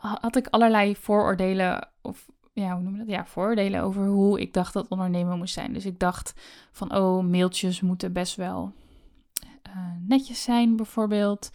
had 0.00 0.36
ik 0.36 0.46
allerlei 0.46 0.96
vooroordelen, 0.96 1.88
of 2.02 2.28
ja, 2.52 2.74
hoe 2.74 2.82
noem 2.82 2.92
je 2.92 2.98
dat? 2.98 3.08
Ja, 3.08 3.26
vooroordelen 3.26 3.82
over 3.82 4.06
hoe 4.06 4.40
ik 4.40 4.52
dacht 4.52 4.72
dat 4.72 4.88
ondernemen 4.88 5.38
moest 5.38 5.54
zijn. 5.54 5.72
Dus 5.72 5.86
ik 5.86 5.98
dacht 5.98 6.32
van, 6.72 6.96
oh, 6.96 7.24
mailtjes 7.24 7.80
moeten 7.80 8.12
best 8.12 8.36
wel 8.36 8.72
uh, 9.68 9.92
netjes 10.06 10.42
zijn, 10.42 10.76
bijvoorbeeld. 10.76 11.50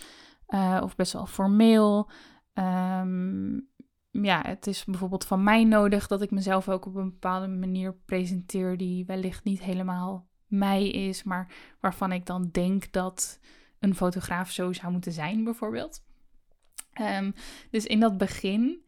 Uh, 0.49 0.79
of 0.83 0.95
best 0.95 1.13
wel 1.13 1.25
formeel. 1.25 2.09
Um, 2.53 3.67
ja, 4.11 4.41
het 4.45 4.67
is 4.67 4.83
bijvoorbeeld 4.83 5.25
van 5.25 5.43
mij 5.43 5.63
nodig 5.63 6.07
dat 6.07 6.21
ik 6.21 6.31
mezelf 6.31 6.69
ook 6.69 6.85
op 6.85 6.95
een 6.95 7.09
bepaalde 7.09 7.47
manier 7.47 7.95
presenteer 8.05 8.77
die 8.77 9.05
wellicht 9.05 9.43
niet 9.43 9.61
helemaal 9.61 10.27
mij 10.45 10.89
is, 10.89 11.23
maar 11.23 11.53
waarvan 11.79 12.11
ik 12.11 12.25
dan 12.25 12.49
denk 12.51 12.91
dat 12.91 13.39
een 13.79 13.95
fotograaf 13.95 14.51
zo 14.51 14.73
zou 14.73 14.91
moeten 14.91 15.11
zijn, 15.11 15.43
bijvoorbeeld. 15.43 16.03
Um, 17.01 17.33
dus 17.69 17.85
in 17.85 17.99
dat 17.99 18.17
begin 18.17 18.85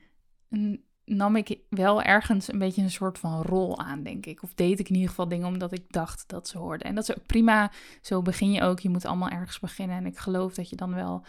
nam 1.09 1.35
ik 1.35 1.59
wel 1.69 2.01
ergens 2.01 2.51
een 2.51 2.59
beetje 2.59 2.81
een 2.81 2.91
soort 2.91 3.19
van 3.19 3.41
rol 3.41 3.79
aan, 3.79 4.03
denk 4.03 4.25
ik. 4.25 4.43
Of 4.43 4.53
deed 4.53 4.79
ik 4.79 4.89
in 4.89 4.93
ieder 4.93 5.09
geval 5.09 5.27
dingen 5.27 5.47
omdat 5.47 5.71
ik 5.71 5.83
dacht 5.91 6.23
dat 6.27 6.47
ze 6.47 6.57
hoorden. 6.57 6.87
En 6.87 6.95
dat 6.95 7.09
is 7.09 7.17
ook 7.17 7.25
prima. 7.25 7.71
Zo 8.01 8.21
begin 8.21 8.51
je 8.51 8.61
ook. 8.61 8.79
Je 8.79 8.89
moet 8.89 9.05
allemaal 9.05 9.29
ergens 9.29 9.59
beginnen. 9.59 9.97
En 9.97 10.05
ik 10.05 10.17
geloof 10.17 10.53
dat 10.53 10.69
je 10.69 10.75
dan 10.75 10.93
wel, 10.93 11.25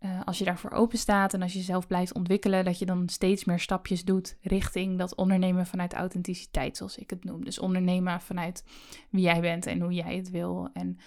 uh, 0.00 0.20
als 0.24 0.38
je 0.38 0.44
daarvoor 0.44 0.70
open 0.70 0.98
staat 0.98 1.34
en 1.34 1.42
als 1.42 1.52
je 1.52 1.58
jezelf 1.58 1.86
blijft 1.86 2.14
ontwikkelen, 2.14 2.64
dat 2.64 2.78
je 2.78 2.86
dan 2.86 3.08
steeds 3.08 3.44
meer 3.44 3.60
stapjes 3.60 4.04
doet 4.04 4.36
richting 4.40 4.98
dat 4.98 5.14
ondernemen 5.14 5.66
vanuit 5.66 5.92
authenticiteit, 5.92 6.76
zoals 6.76 6.98
ik 6.98 7.10
het 7.10 7.24
noem. 7.24 7.44
Dus 7.44 7.58
ondernemen 7.58 8.20
vanuit 8.20 8.64
wie 9.10 9.22
jij 9.22 9.40
bent 9.40 9.66
en 9.66 9.80
hoe 9.80 9.92
jij 9.92 10.16
het 10.16 10.30
wil. 10.30 10.68
En 10.72 10.98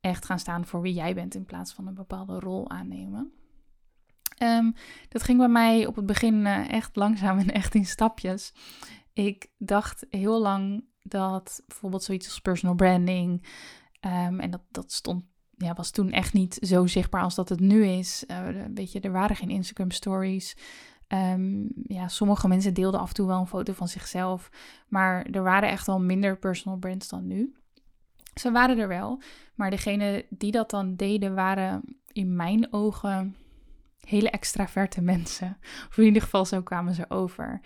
echt 0.00 0.24
gaan 0.24 0.38
staan 0.38 0.66
voor 0.66 0.80
wie 0.80 0.94
jij 0.94 1.14
bent 1.14 1.34
in 1.34 1.44
plaats 1.44 1.72
van 1.72 1.86
een 1.86 1.94
bepaalde 1.94 2.38
rol 2.38 2.70
aannemen. 2.70 3.32
Um, 4.42 4.74
dat 5.08 5.22
ging 5.22 5.38
bij 5.38 5.48
mij 5.48 5.86
op 5.86 5.96
het 5.96 6.06
begin 6.06 6.34
uh, 6.34 6.72
echt 6.72 6.96
langzaam 6.96 7.38
en 7.38 7.52
echt 7.52 7.74
in 7.74 7.86
stapjes. 7.86 8.52
Ik 9.12 9.46
dacht 9.58 10.06
heel 10.10 10.40
lang 10.40 10.84
dat 11.02 11.62
bijvoorbeeld 11.66 12.02
zoiets 12.02 12.26
als 12.26 12.40
personal 12.40 12.74
branding, 12.74 13.46
um, 14.00 14.40
en 14.40 14.50
dat, 14.50 14.62
dat 14.70 14.92
stond, 14.92 15.24
ja, 15.56 15.72
was 15.72 15.90
toen 15.90 16.10
echt 16.10 16.32
niet 16.32 16.58
zo 16.60 16.86
zichtbaar 16.86 17.22
als 17.22 17.34
dat 17.34 17.48
het 17.48 17.60
nu 17.60 17.84
is. 17.86 18.24
Uh, 18.26 18.38
weet 18.74 18.92
je, 18.92 19.00
er 19.00 19.12
waren 19.12 19.36
geen 19.36 19.50
Instagram 19.50 19.90
stories. 19.90 20.56
Um, 21.08 21.72
ja, 21.86 22.08
sommige 22.08 22.48
mensen 22.48 22.74
deelden 22.74 23.00
af 23.00 23.08
en 23.08 23.14
toe 23.14 23.26
wel 23.26 23.40
een 23.40 23.46
foto 23.46 23.72
van 23.72 23.88
zichzelf, 23.88 24.50
maar 24.88 25.26
er 25.26 25.42
waren 25.42 25.68
echt 25.68 25.86
wel 25.86 26.00
minder 26.00 26.38
personal 26.38 26.78
brands 26.78 27.08
dan 27.08 27.26
nu. 27.26 27.54
Ze 28.34 28.50
waren 28.50 28.78
er 28.78 28.88
wel, 28.88 29.22
maar 29.54 29.70
degene 29.70 30.26
die 30.30 30.50
dat 30.50 30.70
dan 30.70 30.96
deden 30.96 31.34
waren 31.34 31.82
in 32.12 32.36
mijn 32.36 32.72
ogen 32.72 33.36
hele 34.04 34.30
extraverte 34.30 35.00
mensen. 35.00 35.58
Of 35.88 35.96
in 35.98 36.04
ieder 36.04 36.22
geval 36.22 36.44
zo 36.44 36.62
kwamen 36.62 36.94
ze 36.94 37.10
over. 37.10 37.60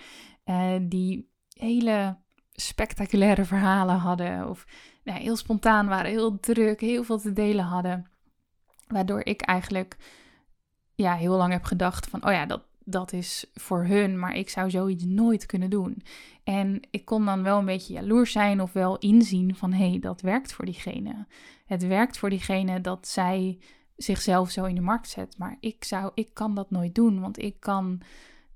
Uh, 0.44 0.77
die 0.83 1.31
hele 1.48 2.18
spectaculaire 2.53 3.44
verhalen 3.44 3.96
hadden. 3.96 4.48
Of 4.48 4.66
nou, 5.05 5.20
heel 5.20 5.37
spontaan 5.37 5.88
waren, 5.88 6.11
heel 6.11 6.40
druk, 6.40 6.81
heel 6.81 7.05
veel 7.05 7.18
te 7.18 7.33
delen 7.33 7.64
hadden. 7.64 8.11
Waardoor 8.87 9.24
ik 9.24 9.40
eigenlijk 9.40 9.96
ja, 10.94 11.14
heel 11.14 11.37
lang 11.37 11.53
heb 11.53 11.64
gedacht 11.64 12.07
van, 12.07 12.27
oh 12.27 12.33
ja, 12.33 12.46
dat, 12.46 12.62
dat 12.85 13.12
is 13.12 13.51
voor 13.55 13.85
hun, 13.85 14.18
maar 14.18 14.35
ik 14.35 14.48
zou 14.51 14.70
zoiets 14.70 15.05
nooit 15.05 15.46
kunnen 15.46 15.70
doen. 15.70 16.03
En 16.44 16.81
ik 16.90 17.05
kon 17.05 17.24
dan 17.24 17.42
wel 17.42 17.59
een 17.59 17.64
beetje 17.64 17.92
jaloers 17.92 18.33
zijn 18.33 18.61
of 18.61 18.72
wel 18.72 18.98
inzien 18.98 19.55
van, 19.55 19.72
hé, 19.72 19.88
hey, 19.88 19.98
dat 19.98 20.20
werkt 20.20 20.53
voor 20.53 20.64
diegene. 20.64 21.27
Het 21.66 21.87
werkt 21.87 22.18
voor 22.18 22.31
diegene 22.31 22.81
dat 22.81 23.09
zij 23.09 23.59
zichzelf 23.98 24.50
zo 24.50 24.64
in 24.64 24.74
de 24.74 24.80
markt 24.80 25.08
zet. 25.08 25.38
Maar 25.38 25.56
ik 25.61 25.84
zou, 25.84 26.11
ik 26.14 26.30
kan 26.32 26.54
dat 26.54 26.70
nooit 26.70 26.94
doen, 26.94 27.20
want 27.20 27.42
ik 27.42 27.61
kan 27.61 28.00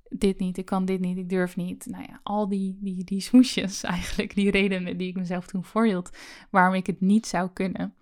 dit 0.08 0.38
niet, 0.38 0.58
ik 0.58 0.64
kan 0.64 0.84
dit 0.84 1.00
niet, 1.00 1.16
ik 1.16 1.28
durf 1.28 1.56
niet. 1.56 1.86
Nou 1.86 2.04
ja, 2.08 2.20
al 2.22 2.48
die, 2.48 2.78
die, 2.80 3.04
die 3.04 3.20
smoesjes 3.20 3.82
eigenlijk, 3.94 4.34
die 4.34 4.50
redenen 4.50 4.96
die 4.96 5.08
ik 5.08 5.16
mezelf 5.16 5.46
toen 5.46 5.64
voorhield, 5.64 6.10
waarom 6.50 6.74
ik 6.74 6.86
het 6.86 7.00
niet 7.00 7.26
zou 7.26 7.50
kunnen, 7.52 7.94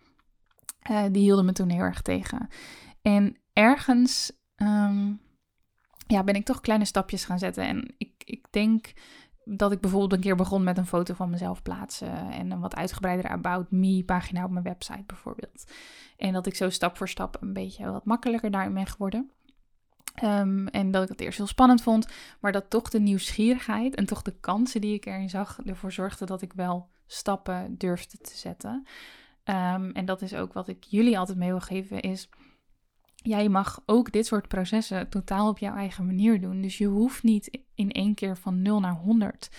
uh, 0.91 1.05
die 1.13 1.23
hielden 1.23 1.45
me 1.45 1.53
toen 1.53 1.69
heel 1.69 1.83
erg 1.83 2.03
tegen. 2.03 2.49
En 3.03 3.37
ergens 3.53 4.33
um, 4.57 5.21
ja, 6.07 6.25
ben 6.25 6.35
ik 6.35 6.45
toch 6.45 6.61
kleine 6.61 6.85
stapjes 6.85 7.25
gaan 7.25 7.39
zetten. 7.39 7.65
En 7.65 7.95
ik, 7.99 8.13
ik 8.25 8.47
denk 8.51 8.93
dat 9.57 9.73
ik 9.73 9.81
bijvoorbeeld 9.81 10.13
een 10.13 10.21
keer 10.21 10.37
begon 10.37 10.65
met 10.65 10.79
een 10.79 10.87
foto 10.87 11.15
van 11.15 11.31
mezelf 11.31 11.63
plaatsen 11.63 12.31
en 12.31 12.51
een 12.51 12.61
wat 12.61 12.77
uitgebreidere 12.77 13.29
About 13.29 13.71
Me 13.71 14.03
pagina 14.05 14.45
op 14.45 14.51
mijn 14.51 14.65
website 14.65 15.05
bijvoorbeeld. 15.07 15.73
En 16.17 16.33
dat 16.33 16.47
ik 16.47 16.55
zo 16.55 16.71
stap 16.71 16.97
voor 16.97 17.09
stap 17.09 17.37
een 17.41 17.53
beetje 17.53 17.91
wat 17.91 18.05
makkelijker 18.05 18.51
daarin 18.51 18.75
ben 18.75 18.87
geworden. 18.87 19.31
Um, 20.25 20.69
en 20.69 20.91
dat 20.91 21.03
ik 21.03 21.09
het 21.09 21.21
eerst 21.21 21.39
heel 21.39 21.47
spannend 21.47 21.83
vond, 21.83 22.07
maar 22.41 22.53
dat 22.53 22.71
toch 22.71 22.91
de 22.91 23.01
nieuwsgierigheid 23.01 23.95
en 23.95 24.07
toch 24.07 24.23
de 24.23 24.35
kansen 24.41 24.81
die 24.81 24.95
ik 24.95 25.07
erin 25.07 25.31
zag 25.31 25.59
ervoor 25.65 25.93
zorgde 25.93 26.25
dat 26.25 26.43
ik 26.43 26.53
wel 26.53 26.89
stappen 27.07 27.75
durfde 27.79 28.19
te 28.19 28.37
zetten. 28.37 28.87
Um, 29.45 29.91
en 29.91 30.05
dat 30.05 30.23
is 30.23 30.35
ook 30.35 30.53
wat 30.53 30.69
ik 30.69 30.85
jullie 30.85 31.19
altijd 31.19 31.39
mee 31.39 31.49
wil 31.49 31.61
geven, 31.61 32.01
is 32.01 32.29
jij 33.23 33.49
mag 33.49 33.83
ook 33.87 34.13
dit 34.13 34.27
soort 34.27 34.49
processen 34.49 35.09
totaal 35.09 35.49
op 35.49 35.59
jouw 35.59 35.77
eigen 35.77 36.07
manier 36.07 36.41
doen. 36.41 36.61
Dus 36.61 36.79
je 36.79 36.87
hoeft 36.87 37.23
niet 37.23 37.59
in 37.75 37.91
één 37.91 38.15
keer 38.15 38.37
van 38.37 38.63
0 38.63 38.81
naar 38.81 38.95
100. 38.95 39.51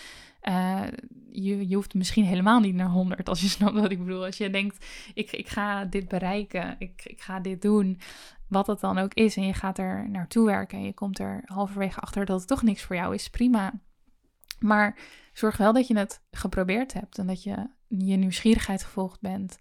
Uh, 0.44 0.82
eh, 0.82 0.94
je, 1.32 1.68
je 1.68 1.76
hoeft 1.76 1.94
misschien 1.94 2.26
helemaal 2.26 2.60
niet 2.60 2.76
naar 2.76 2.90
100, 2.90 3.30
als 3.30 3.42
je 3.42 3.48
snapt 3.58 3.80
wat 3.80 3.92
ik 3.92 4.00
bedoel. 4.00 4.26
Als 4.26 4.38
je 4.38 4.50
denkt, 4.50 4.86
ik, 5.14 5.32
ik 5.32 5.48
ga 5.48 5.86
dit 5.86 6.08
bereiken, 6.08 6.76
ik, 6.80 7.02
ik 7.06 7.22
ga 7.22 7.40
dit 7.40 7.62
doen, 7.62 8.00
wat 8.48 8.68
het 8.68 8.80
dan 8.80 8.98
ook 8.98 9.14
is, 9.14 9.36
en 9.36 9.46
je 9.46 9.54
gaat 9.54 9.78
er 9.78 10.10
naartoe 10.10 10.46
werken 10.46 10.78
en 10.78 10.84
je 10.84 10.94
komt 10.94 11.20
er 11.20 11.42
halverwege 11.46 12.00
achter 12.00 12.26
dat 12.26 12.40
het 12.40 12.48
toch 12.48 12.62
niks 12.62 12.82
voor 12.82 12.96
jou 12.96 13.14
is, 13.14 13.30
prima. 13.30 13.74
Maar 14.60 14.98
zorg 15.34 15.58
wel 15.58 15.74
dat 15.74 15.88
je 15.88 15.98
het 15.98 16.22
geprobeerd 16.32 16.94
hebt 16.94 17.18
en 17.18 17.28
dat 17.28 17.44
je 17.44 17.68
je 17.88 18.16
nieuwsgierigheid 18.16 18.84
gevolgd 18.84 19.22
bent 19.22 19.58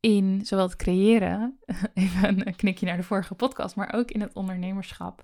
in 0.00 0.40
zowel 0.44 0.64
het 0.64 0.76
creëren, 0.76 1.58
even 1.94 2.46
een 2.46 2.56
knikje 2.56 2.86
naar 2.86 2.96
de 2.96 3.02
vorige 3.02 3.34
podcast, 3.34 3.76
maar 3.76 3.92
ook 3.92 4.10
in 4.10 4.20
het 4.20 4.32
ondernemerschap. 4.32 5.22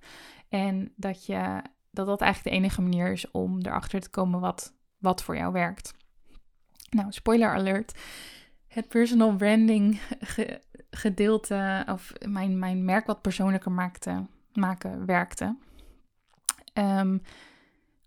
En 0.49 0.93
dat 0.97 1.27
je 1.27 1.62
dat 1.91 2.07
dat 2.07 2.21
eigenlijk 2.21 2.55
de 2.55 2.62
enige 2.62 2.83
manier 2.83 3.12
is 3.12 3.31
om 3.31 3.59
erachter 3.59 4.01
te 4.01 4.11
komen 4.11 4.41
wat, 4.41 4.75
wat 4.99 5.23
voor 5.23 5.37
jou 5.37 5.53
werkt. 5.53 5.95
Nou, 6.91 7.12
spoiler 7.12 7.55
alert. 7.55 7.99
Het 8.69 8.89
personal 8.89 9.37
branding 9.37 10.01
gedeelte, 10.91 11.85
of 11.89 12.12
mijn, 12.27 12.59
mijn 12.59 12.85
merk 12.85 13.07
wat 13.07 13.23
persoonlijker 13.23 13.73
maakte, 13.73 14.27
maken 14.53 15.07
werkte. 15.07 15.57
Um, 16.75 17.23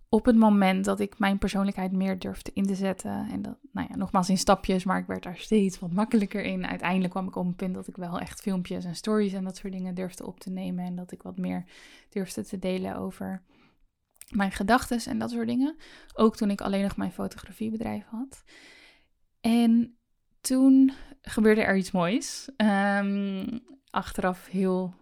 op 0.10 0.26
het 0.26 0.36
moment 0.36 0.86
dat 0.86 1.00
ik 1.00 1.20
mijn 1.20 1.38
persoonlijkheid 1.38 1.92
meer 1.92 2.20
durfde 2.20 2.52
in 2.54 2.66
te 2.66 2.76
zetten. 2.76 3.28
En 3.32 3.42
dat, 3.42 3.58
nou 3.72 3.88
ja, 3.90 3.96
nogmaals 3.96 4.30
in 4.30 4.38
stapjes, 4.38 4.84
maar 4.84 5.00
ik 5.00 5.08
werd 5.08 5.24
daar 5.24 5.38
steeds 5.38 5.80
wat 5.80 5.92
makkelijker 5.92 6.44
in. 6.44 6.68
Uiteindelijk 6.68 7.12
kwam 7.12 7.28
ik 7.28 7.36
op 7.36 7.46
een 7.46 7.56
punt 7.56 7.74
dat 7.74 7.88
ik 7.88 7.96
wel 7.96 8.20
echt 8.20 8.42
filmpjes 8.42 8.86
en 8.86 8.96
stories 8.96 9.34
en 9.34 9.44
dat 9.44 9.58
soort 9.58 9.74
dingen 9.74 9.96
durfde 9.96 10.26
op 10.26 10.40
te 10.40 10.50
nemen. 10.50 10.86
En 10.86 10.96
dat 10.96 11.12
ik 11.12 11.22
wat 11.22 11.38
meer 11.38 11.66
durfde 12.10 12.46
te 12.46 12.60
delen 12.60 12.96
over 12.96 13.44
mijn 14.30 14.52
gedachten 14.52 15.00
en 15.06 15.20
dat 15.20 15.32
soort 15.32 15.48
dingen. 15.48 15.76
Ook 16.14 16.36
toen 16.36 16.50
ik 16.50 16.62
alleen 16.62 16.84
nog 16.84 16.98
mijn 16.98 17.12
fotografiebedrijf 17.12 18.06
had. 18.06 18.44
En 19.42 19.98
toen 20.42 20.92
gebeurde 21.22 21.62
er 21.62 21.78
iets 21.78 21.92
moois. 21.92 22.50
Um, 22.58 23.60
achteraf 23.90 24.48
heel 24.48 24.94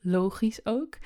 logisch 0.00 0.66
ook. 0.66 0.98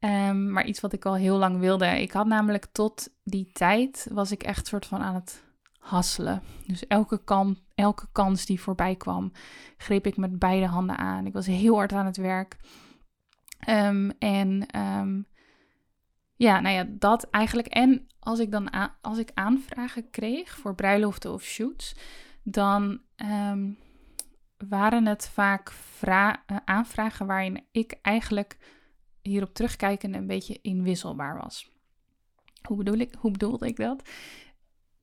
Um, 0.00 0.50
maar 0.50 0.66
iets 0.66 0.80
wat 0.80 0.92
ik 0.92 1.04
al 1.04 1.14
heel 1.14 1.36
lang 1.36 1.58
wilde. 1.58 2.00
Ik 2.00 2.12
had 2.12 2.26
namelijk 2.26 2.66
tot 2.72 3.08
die 3.24 3.50
tijd 3.52 4.08
was 4.12 4.30
ik 4.30 4.42
echt 4.42 4.66
soort 4.66 4.86
van 4.86 5.00
aan 5.00 5.14
het 5.14 5.44
hasselen. 5.78 6.42
Dus 6.66 6.86
elke, 6.86 7.20
elke 7.74 8.06
kans 8.12 8.46
die 8.46 8.60
voorbij 8.60 8.96
kwam, 8.96 9.32
greep 9.76 10.06
ik 10.06 10.16
met 10.16 10.38
beide 10.38 10.66
handen 10.66 10.96
aan. 10.98 11.26
Ik 11.26 11.32
was 11.32 11.46
heel 11.46 11.74
hard 11.74 11.92
aan 11.92 12.06
het 12.06 12.16
werk. 12.16 12.56
Um, 13.68 14.10
en 14.18 14.78
um, 14.78 15.26
ja, 16.34 16.60
nou 16.60 16.74
ja, 16.74 16.86
dat 16.88 17.30
eigenlijk. 17.30 17.68
En 17.68 18.06
als 18.18 18.38
ik 18.38 18.50
dan 18.50 18.70
als 19.00 19.18
ik 19.18 19.30
aanvragen 19.34 20.10
kreeg 20.10 20.56
voor 20.56 20.74
bruiloften 20.74 21.32
of 21.32 21.42
shoots, 21.42 21.96
dan 22.42 23.00
waren 24.68 25.06
het 25.06 25.28
vaak 25.28 25.72
eh, 26.00 26.36
aanvragen 26.64 27.26
waarin 27.26 27.64
ik 27.70 27.98
eigenlijk 28.02 28.56
hierop 29.22 29.54
terugkijkend 29.54 30.14
een 30.14 30.26
beetje 30.26 30.58
inwisselbaar 30.62 31.36
was. 31.36 31.70
Hoe, 32.62 32.76
bedoel 32.76 32.98
ik, 32.98 33.14
hoe 33.18 33.30
bedoelde 33.30 33.66
ik 33.66 33.76
dat? 33.76 34.08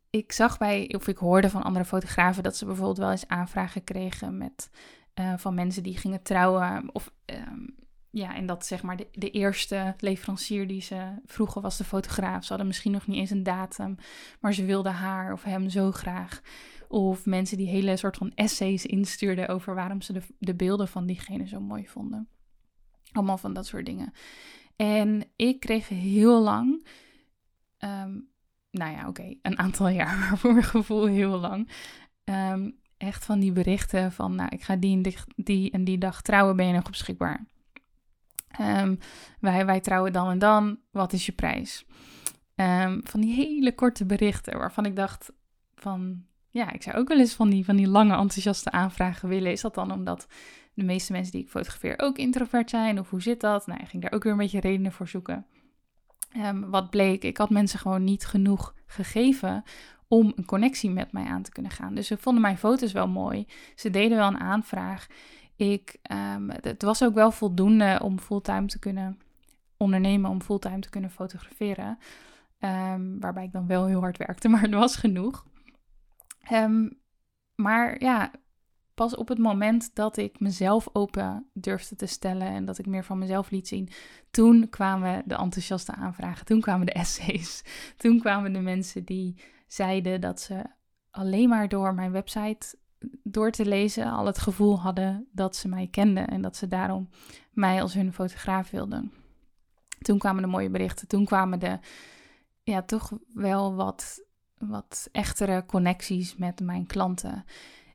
Ik 0.09 0.31
zag 0.31 0.57
bij, 0.57 0.93
of 0.95 1.07
ik 1.07 1.17
hoorde 1.17 1.49
van 1.49 1.63
andere 1.63 1.85
fotografen 1.85 2.43
dat 2.43 2.55
ze 2.57 2.65
bijvoorbeeld 2.65 2.97
wel 2.97 3.11
eens 3.11 3.27
aanvragen 3.27 3.83
kregen 3.83 4.37
met, 4.37 4.69
eh, 5.13 5.37
van 5.37 5.53
mensen 5.53 5.83
die 5.83 5.97
gingen 5.97 6.21
trouwen. 6.21 6.89
Of 6.93 7.11
ehm, 7.25 7.65
ja, 8.09 8.35
en 8.35 8.45
dat 8.45 8.65
zeg 8.65 8.83
maar 8.83 8.97
de, 8.97 9.07
de, 9.11 9.29
eerste 9.29 9.95
leverancier 9.97 10.67
die 10.67 10.81
ze 10.81 11.21
vroegen 11.25 11.61
was 11.61 11.77
de 11.77 11.83
fotograaf. 11.83 12.41
Ze 12.43 12.47
hadden 12.47 12.67
misschien 12.67 12.91
nog 12.91 13.07
niet 13.07 13.17
eens 13.17 13.29
een 13.29 13.43
datum, 13.43 13.95
maar 14.39 14.53
ze 14.53 14.65
wilden 14.65 14.93
haar 14.93 15.33
of 15.33 15.43
hem 15.43 15.69
zo 15.69 15.91
graag. 15.91 16.41
Of 16.87 17.25
mensen 17.25 17.57
die 17.57 17.67
hele 17.67 17.97
soort 17.97 18.17
van 18.17 18.31
essays 18.35 18.85
instuurden 18.85 19.47
over 19.47 19.75
waarom 19.75 20.01
ze 20.01 20.13
de, 20.13 20.21
de 20.39 20.55
beelden 20.55 20.87
van 20.87 21.05
diegene 21.05 21.47
zo 21.47 21.59
mooi 21.59 21.87
vonden. 21.87 22.27
Allemaal 23.11 23.37
van 23.37 23.53
dat 23.53 23.65
soort 23.65 23.85
dingen. 23.85 24.13
En 24.75 25.23
ik 25.35 25.59
kreeg 25.59 25.87
heel 25.87 26.41
lang, 26.41 26.87
um, 27.79 28.29
nou 28.71 28.91
ja, 28.91 29.07
oké, 29.07 29.35
een 29.41 29.57
aantal 29.57 29.87
jaar, 29.99 30.17
maar 30.17 30.37
voor 30.37 30.53
mijn 30.53 30.65
gevoel 30.65 31.05
heel 31.05 31.39
lang. 31.39 31.69
Um, 32.23 32.77
echt 32.97 33.25
van 33.25 33.39
die 33.39 33.51
berichten 33.51 34.11
van, 34.11 34.35
nou, 34.35 34.49
ik 34.49 34.63
ga 34.63 34.75
die 34.75 34.95
en 34.95 35.13
die, 35.35 35.71
en 35.71 35.83
die 35.83 35.97
dag 35.97 36.21
trouwen, 36.21 36.55
ben 36.55 36.67
je 36.67 36.73
nog 36.73 36.89
beschikbaar? 36.89 37.45
Um, 38.61 38.97
wij, 39.39 39.65
wij 39.65 39.79
trouwen 39.79 40.13
dan 40.13 40.29
en 40.29 40.39
dan, 40.39 40.79
wat 40.91 41.13
is 41.13 41.25
je 41.25 41.31
prijs? 41.31 41.85
van 43.03 43.21
die 43.21 43.33
hele 43.33 43.75
korte 43.75 44.05
berichten 44.05 44.57
waarvan 44.57 44.85
ik 44.85 44.95
dacht 44.95 45.31
van, 45.75 46.25
ja, 46.57 46.71
ik 46.71 46.83
zou 46.83 46.97
ook 46.97 47.07
wel 47.07 47.19
eens 47.19 47.33
van 47.33 47.49
die, 47.49 47.65
van 47.65 47.75
die 47.75 47.87
lange 47.87 48.15
enthousiaste 48.15 48.71
aanvragen 48.71 49.29
willen. 49.29 49.51
Is 49.51 49.61
dat 49.61 49.75
dan 49.75 49.91
omdat 49.91 50.27
de 50.73 50.83
meeste 50.83 51.11
mensen 51.11 51.31
die 51.31 51.41
ik 51.41 51.49
fotografeer 51.49 51.99
ook 51.99 52.17
introvert 52.17 52.69
zijn? 52.69 52.99
Of 52.99 53.09
hoe 53.09 53.21
zit 53.21 53.41
dat? 53.41 53.67
Nou, 53.67 53.79
ik 53.79 53.87
ging 53.87 54.01
daar 54.01 54.11
ook 54.11 54.23
weer 54.23 54.31
een 54.31 54.37
beetje 54.37 54.59
redenen 54.59 54.91
voor 54.91 55.07
zoeken. 55.07 55.45
Um, 56.37 56.69
wat 56.69 56.89
bleek, 56.89 57.23
ik 57.23 57.37
had 57.37 57.49
mensen 57.49 57.79
gewoon 57.79 58.03
niet 58.03 58.25
genoeg 58.25 58.73
gegeven 58.85 59.63
om 60.07 60.33
een 60.35 60.45
connectie 60.45 60.89
met 60.89 61.11
mij 61.11 61.25
aan 61.25 61.41
te 61.41 61.51
kunnen 61.51 61.71
gaan. 61.71 61.95
Dus 61.95 62.07
ze 62.07 62.17
vonden 62.17 62.41
mijn 62.41 62.57
foto's 62.57 62.91
wel 62.91 63.07
mooi. 63.07 63.47
Ze 63.75 63.89
deden 63.89 64.17
wel 64.17 64.27
een 64.27 64.39
aanvraag. 64.39 65.07
Ik, 65.55 65.97
um, 66.35 66.49
het 66.49 66.81
was 66.81 67.03
ook 67.03 67.13
wel 67.13 67.31
voldoende 67.31 67.99
om 68.03 68.19
fulltime 68.19 68.65
te 68.65 68.79
kunnen 68.79 69.19
ondernemen, 69.77 70.29
om 70.29 70.41
fulltime 70.41 70.79
te 70.79 70.89
kunnen 70.89 71.11
fotograferen. 71.11 71.97
Um, 72.59 73.19
waarbij 73.19 73.43
ik 73.43 73.51
dan 73.51 73.67
wel 73.67 73.85
heel 73.85 73.99
hard 73.99 74.17
werkte, 74.17 74.47
maar 74.49 74.61
het 74.61 74.73
was 74.73 74.95
genoeg. 74.95 75.45
Um, 76.51 76.99
maar 77.55 78.01
ja, 78.01 78.31
pas 78.93 79.15
op 79.15 79.27
het 79.27 79.37
moment 79.37 79.95
dat 79.95 80.17
ik 80.17 80.39
mezelf 80.39 80.89
open 80.93 81.49
durfde 81.53 81.95
te 81.95 82.05
stellen 82.05 82.47
en 82.47 82.65
dat 82.65 82.77
ik 82.77 82.85
meer 82.85 83.03
van 83.03 83.17
mezelf 83.17 83.49
liet 83.49 83.67
zien, 83.67 83.89
toen 84.31 84.69
kwamen 84.69 85.23
de 85.25 85.35
enthousiaste 85.35 85.91
aanvragen, 85.91 86.45
toen 86.45 86.61
kwamen 86.61 86.85
de 86.85 86.91
essays, 87.03 87.63
toen 87.97 88.19
kwamen 88.19 88.53
de 88.53 88.59
mensen 88.59 89.03
die 89.03 89.41
zeiden 89.67 90.21
dat 90.21 90.41
ze 90.41 90.63
alleen 91.11 91.49
maar 91.49 91.67
door 91.67 91.93
mijn 91.93 92.11
website 92.11 92.77
door 93.23 93.51
te 93.51 93.65
lezen 93.65 94.11
al 94.11 94.25
het 94.25 94.37
gevoel 94.37 94.79
hadden 94.79 95.27
dat 95.31 95.55
ze 95.55 95.67
mij 95.67 95.87
kenden 95.87 96.27
en 96.27 96.41
dat 96.41 96.55
ze 96.55 96.67
daarom 96.67 97.09
mij 97.51 97.81
als 97.81 97.93
hun 97.93 98.13
fotograaf 98.13 98.69
wilden. 98.69 99.11
Toen 100.01 100.17
kwamen 100.17 100.41
de 100.41 100.47
mooie 100.47 100.69
berichten, 100.69 101.07
toen 101.07 101.25
kwamen 101.25 101.59
de, 101.59 101.79
ja, 102.63 102.81
toch 102.81 103.11
wel 103.33 103.75
wat 103.75 104.25
wat 104.57 105.09
echtere 105.11 105.65
connecties 105.65 106.35
met 106.35 106.59
mijn 106.59 106.85
klanten. 106.85 107.45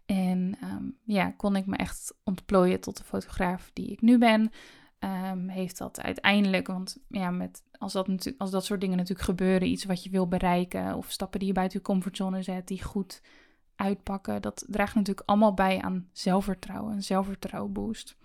En 0.07 0.57
ehm, 0.61 0.85
ja, 1.05 1.31
kon 1.31 1.57
ik 1.57 1.67
me 1.67 1.77
echt 1.77 2.15
ontplooien 2.25 2.81
tot 2.81 2.97
de 2.97 3.05
fotograaf 3.05 3.71
die 3.73 3.87
ik 3.87 4.01
nu 4.01 4.19
ben. 4.19 4.51
Um, 5.33 5.49
heeft 5.49 5.79
dat 5.79 6.01
uiteindelijk, 6.01 6.67
want 6.67 6.99
ja, 7.09 7.31
met, 7.31 7.63
als, 7.79 7.93
dat 7.93 8.33
als 8.39 8.51
dat 8.51 8.65
soort 8.65 8.81
dingen 8.81 8.97
natuurlijk 8.97 9.27
gebeuren, 9.27 9.69
iets 9.69 9.85
wat 9.85 10.05
je 10.05 10.11
wil 10.11 10.29
bereiken 10.29 10.97
of 10.97 11.11
stappen 11.11 11.39
die 11.39 11.49
je 11.49 11.55
buiten 11.55 11.79
je 11.79 11.85
comfortzone 11.85 12.43
zet, 12.43 12.69
die 12.69 12.83
goed 12.83 13.23
uitpakken, 13.77 14.43
dat 14.43 14.65
draagt 14.69 14.95
natuurlijk 14.95 15.29
allemaal 15.29 15.55
bij 15.55 15.81
aan 15.81 16.09
zelfvertrouwen, 16.13 16.93
een 16.93 17.03
zelfvertrouwenboost. 17.03 18.17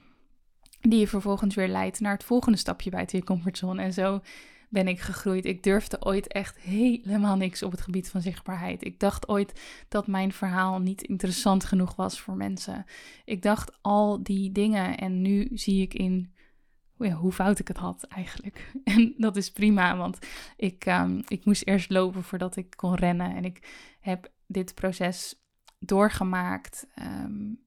Die 0.80 1.00
je 1.00 1.08
vervolgens 1.08 1.56
weer 1.56 1.67
leidt 1.67 2.00
naar 2.00 2.13
het 2.13 2.23
volgende 2.23 2.58
stapje 2.58 2.89
buiten 2.89 3.17
je 3.17 3.23
comfortzone. 3.23 3.82
En 3.82 3.93
zo 3.93 4.21
ben 4.69 4.88
ik 4.88 4.99
gegroeid. 4.99 5.45
Ik 5.45 5.63
durfde 5.63 6.06
ooit 6.06 6.27
echt 6.27 6.58
helemaal 6.58 7.36
niks 7.36 7.63
op 7.63 7.71
het 7.71 7.82
gebied 7.82 8.10
van 8.10 8.21
zichtbaarheid. 8.21 8.86
Ik 8.86 8.99
dacht 8.99 9.27
ooit 9.27 9.62
dat 9.88 10.08
mijn 10.08 10.32
verhaal 10.32 10.80
niet 10.80 11.01
interessant 11.01 11.65
genoeg 11.65 11.95
was 11.95 12.19
voor 12.19 12.36
mensen. 12.36 12.86
Ik 13.25 13.41
dacht 13.41 13.77
al 13.82 14.23
die 14.23 14.51
dingen 14.51 14.97
en 14.97 15.21
nu 15.21 15.49
zie 15.53 15.82
ik 15.82 15.93
in 15.93 16.36
ja, 16.99 17.13
hoe 17.13 17.32
fout 17.32 17.60
ik 17.60 17.67
het 17.67 17.77
had 17.77 18.03
eigenlijk. 18.03 18.71
En 18.84 19.13
dat 19.17 19.36
is 19.36 19.51
prima, 19.51 19.97
want 19.97 20.17
ik, 20.56 20.86
um, 20.86 21.23
ik 21.27 21.45
moest 21.45 21.67
eerst 21.67 21.89
lopen 21.89 22.23
voordat 22.23 22.56
ik 22.56 22.73
kon 22.75 22.95
rennen. 22.95 23.36
En 23.36 23.45
ik 23.45 23.60
heb 23.99 24.32
dit 24.47 24.75
proces 24.75 25.36
doorgemaakt. 25.80 26.88
Um, 26.99 27.66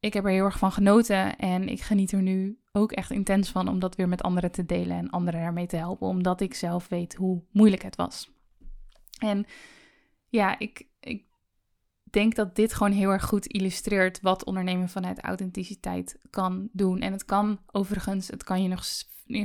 ik 0.00 0.12
heb 0.12 0.24
er 0.24 0.30
heel 0.30 0.44
erg 0.44 0.58
van 0.58 0.72
genoten 0.72 1.36
en 1.36 1.68
ik 1.68 1.80
geniet 1.80 2.12
er 2.12 2.22
nu 2.22 2.58
ook 2.72 2.92
echt 2.92 3.10
intens 3.10 3.50
van 3.50 3.68
om 3.68 3.78
dat 3.78 3.96
weer 3.96 4.08
met 4.08 4.22
anderen 4.22 4.50
te 4.50 4.66
delen 4.66 4.96
en 4.96 5.10
anderen 5.10 5.40
ermee 5.40 5.66
te 5.66 5.76
helpen, 5.76 6.06
omdat 6.06 6.40
ik 6.40 6.54
zelf 6.54 6.88
weet 6.88 7.14
hoe 7.14 7.42
moeilijk 7.50 7.82
het 7.82 7.96
was. 7.96 8.30
En 9.18 9.46
ja, 10.28 10.58
ik, 10.58 10.86
ik 11.00 11.24
denk 12.10 12.34
dat 12.34 12.56
dit 12.56 12.74
gewoon 12.74 12.92
heel 12.92 13.10
erg 13.10 13.24
goed 13.24 13.46
illustreert 13.46 14.20
wat 14.20 14.44
ondernemen 14.44 14.88
vanuit 14.88 15.20
authenticiteit 15.20 16.18
kan 16.30 16.68
doen. 16.72 17.00
En 17.00 17.12
het 17.12 17.24
kan 17.24 17.60
overigens, 17.66 18.28
het 18.28 18.44
kan 18.44 18.62
je 18.62 18.68
nog, 18.68 18.84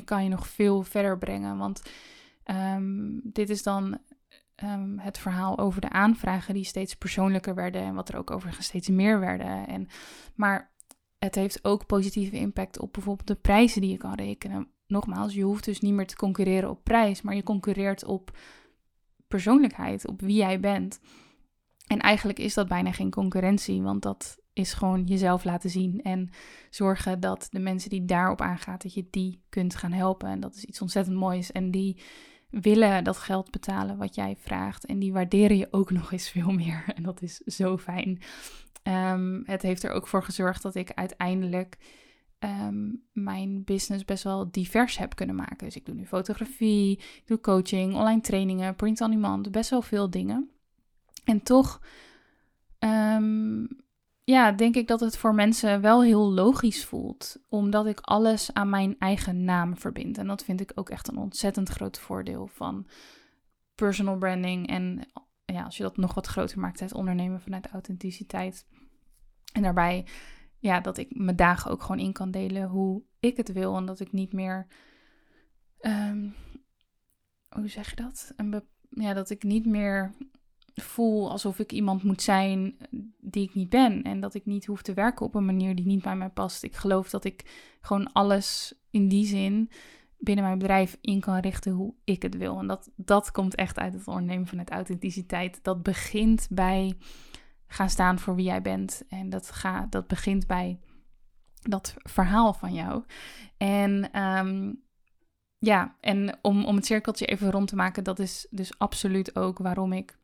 kan 0.04 0.24
je 0.24 0.30
nog 0.30 0.48
veel 0.48 0.84
verder 0.84 1.18
brengen, 1.18 1.58
want 1.58 1.82
um, 2.46 3.22
dit 3.24 3.50
is 3.50 3.64
dan 3.64 3.98
um, 4.64 5.00
het 5.00 5.18
verhaal 5.18 5.58
over 5.58 5.82
de 5.82 5.90
aanvragen 5.90 6.54
die 6.54 6.64
steeds 6.64 6.96
persoonlijker 6.96 7.56
werden 7.56 7.82
en 7.82 7.96
wat 7.96 8.10
er 8.10 8.18
ook 8.18 8.32
overigens 8.32 8.66
steeds 8.66 8.90
meer 8.90 9.20
werden. 9.20 9.68
En, 9.68 9.88
maar 10.36 10.72
het 11.20 11.36
heeft 11.36 11.64
ook 11.64 11.86
positieve 11.86 12.36
impact 12.36 12.80
op 12.80 12.94
bijvoorbeeld 12.94 13.28
de 13.28 13.36
prijzen 13.36 13.82
die 13.82 13.92
je 13.92 13.98
kan 13.98 14.14
rekenen. 14.14 14.68
Nogmaals, 14.88 15.34
je 15.34 15.44
hoeft 15.44 15.66
dus 15.66 15.80
niet 15.80 15.94
meer 15.94 16.08
te 16.08 16.16
concurreren 16.16 16.70
op 16.70 16.84
prijs, 16.84 17.22
maar 17.22 17.36
je 17.36 17.44
concurreert 17.44 18.06
op 18.06 18.38
persoonlijkheid, 19.28 20.08
op 20.08 20.22
wie 20.22 20.36
jij 20.36 20.60
bent. 20.60 21.00
En 21.88 22.00
eigenlijk 22.00 22.40
is 22.40 22.54
dat 22.54 22.68
bijna 22.68 22.92
geen 22.92 23.10
concurrentie, 23.10 23.82
want 23.82 24.02
dat 24.02 24.38
is 24.54 24.74
gewoon 24.74 25.04
jezelf 25.04 25.44
laten 25.44 25.70
zien 25.70 26.02
en 26.02 26.30
zorgen 26.70 27.20
dat 27.20 27.48
de 27.50 27.60
mensen 27.60 27.90
die 27.90 28.06
daarop 28.06 28.42
aangaan, 28.42 28.78
dat 28.78 28.94
je 28.94 29.08
die 29.10 29.44
kunt 29.50 29.76
gaan 29.76 29.92
helpen. 29.92 30.30
En 30.30 30.40
dat 30.40 30.56
is 30.56 30.66
iets 30.66 30.82
ontzettend 30.82 31.18
moois. 31.18 31.52
En 31.52 31.72
die 31.72 32.02
willen 32.62 33.04
dat 33.04 33.18
geld 33.18 33.52
betalen 33.52 33.98
wat 33.98 34.16
jij 34.16 34.36
vraagt. 34.40 34.86
En 34.86 35.00
die 35.00 35.14
waarderen 35.14 35.58
je 35.58 35.68
ook 35.72 35.92
nog 36.00 36.12
eens 36.12 36.30
veel 36.30 36.52
meer. 36.52 36.84
En 36.96 37.04
dat 37.04 37.22
is 37.22 37.38
zo 37.38 37.78
fijn. 37.78 38.22
Um, 38.84 39.44
het 39.46 39.62
heeft 39.62 39.84
er 39.84 39.92
ook 39.92 40.08
voor 40.08 40.24
gezorgd 40.24 40.62
dat 40.62 40.76
ik 40.76 40.92
uiteindelijk 40.94 41.78
um, 42.40 43.04
mijn 43.12 43.64
business 43.64 44.06
best 44.06 44.24
wel 44.24 44.52
divers 44.52 44.98
heb 44.98 45.16
kunnen 45.16 45.36
maken. 45.36 45.58
Dus 45.58 45.76
ik 45.76 45.86
doe 45.86 45.96
nu 45.96 46.06
fotografie, 46.06 46.92
ik 46.98 47.24
doe 47.26 47.40
coaching, 47.40 47.94
online 47.94 48.22
trainingen, 48.22 48.76
print 48.76 49.02
on 49.02 49.12
demand, 49.12 49.52
best 49.52 49.70
wel 49.70 49.82
veel 49.82 50.10
dingen. 50.10 50.50
En 51.24 51.44
toch 51.44 51.82
um, 52.80 53.68
ja, 54.24 54.52
denk 54.52 54.76
ik 54.76 54.88
dat 54.88 55.00
het 55.00 55.18
voor 55.18 55.36
mensen 55.36 55.82
wel 55.82 56.04
heel 56.04 56.32
logisch 56.32 56.86
voelt, 56.86 57.38
omdat 57.50 57.86
ik 57.86 58.00
alles 58.00 58.54
aan 58.54 58.70
mijn 58.70 58.96
eigen 59.00 59.44
naam 59.44 59.78
verbind. 59.78 60.18
En 60.18 60.28
dat 60.28 60.44
vind 60.44 60.62
ik 60.62 60.72
ook 60.76 60.90
echt 60.90 61.08
een 61.08 61.18
ontzettend 61.18 61.70
groot 61.70 62.00
voordeel 62.00 62.48
van 62.48 62.88
personal 63.76 64.18
branding. 64.18 64.68
En 64.68 65.12
ja, 65.46 65.64
als 65.64 65.78
je 65.78 65.84
dat 65.84 65.98
nog 65.98 66.14
wat 66.14 66.28
groter 66.28 66.60
maakt, 66.60 66.80
het 66.80 66.94
ondernemen 66.94 67.42
vanuit 67.42 67.68
authenticiteit. 67.68 68.66
En 69.54 69.62
daarbij, 69.62 70.06
ja, 70.58 70.80
dat 70.80 70.98
ik 70.98 71.16
mijn 71.16 71.36
dagen 71.36 71.72
ook 71.72 71.82
gewoon 71.82 72.00
in 72.00 72.14
kan 72.14 72.32
delen 72.32 72.68
hoe 72.68 73.04
ik 73.20 73.38
het 73.38 73.52
wil. 73.52 73.76
En 73.76 73.86
dat 73.86 74.00
ik 74.00 74.12
niet 74.12 74.34
meer, 74.34 74.68
um, 75.82 76.36
hoe 77.50 77.68
zeg 77.68 77.90
je 77.90 77.96
dat? 77.96 78.34
Een 78.36 78.64
ja, 78.90 79.14
dat 79.14 79.30
ik 79.30 79.44
niet 79.44 79.66
meer 79.66 80.14
voel 80.74 81.32
alsof 81.32 81.60
ik 81.60 81.72
iemand 81.72 82.04
moet 82.04 82.22
zijn 82.22 82.78
die 83.20 83.44
ik 83.44 83.54
niet 83.54 83.70
ben. 83.70 84.04
En 84.04 84.20
dat 84.20 84.34
ik 84.34 84.46
niet 84.46 84.66
hoef 84.66 84.82
te 84.82 84.94
werken 84.94 85.26
op 85.26 85.36
een 85.36 85.46
manier 85.46 85.76
die 85.76 85.86
niet 85.86 86.02
bij 86.02 86.16
mij 86.16 86.30
past. 86.30 86.64
Ik 86.64 86.76
geloof 86.76 87.10
dat 87.10 87.24
ik 87.24 87.68
gewoon 87.82 88.12
alles 88.14 88.74
in 88.90 89.08
die 89.08 89.26
zin 89.26 89.70
binnen 90.18 90.46
mijn 90.46 90.58
bedrijf 90.58 90.98
in 91.02 91.20
kan 91.20 91.38
richten 91.38 91.72
hoe 91.72 91.94
ik 92.04 92.22
het 92.22 92.38
wil. 92.38 92.60
En 92.60 92.68
dat, 92.68 92.92
dat 92.96 93.32
komt 93.32 93.56
echt 93.56 93.80
uit 93.80 93.94
het 93.94 94.08
ondernemen 94.08 94.48
vanuit 94.48 94.70
authenticiteit. 94.70 95.60
Dat 95.64 95.84
begint 95.84 96.48
bij 96.50 96.98
gaan 97.68 97.90
staan 97.90 98.20
voor 98.20 98.36
wie 98.36 98.46
jij 98.46 98.62
bent. 98.62 99.04
En 99.10 99.30
dat, 99.30 99.52
ga, 99.52 99.88
dat 99.90 100.08
begint 100.08 100.48
bij 100.48 100.80
dat 101.62 101.94
verhaal 101.98 102.54
van 102.54 102.74
jou. 102.74 103.04
En 103.58 104.22
um, 104.22 104.82
ja, 105.58 105.96
en 106.00 106.38
om, 106.42 106.66
om 106.66 106.76
het 106.76 106.86
cirkeltje 106.86 107.26
even 107.26 107.52
rond 107.52 107.68
te 107.68 107.76
maken, 107.76 108.04
dat 108.04 108.20
is 108.20 108.48
dus 108.50 108.80
absoluut 108.80 109.36
ook 109.36 109.58
waarom 109.58 109.94
ik 109.94 110.18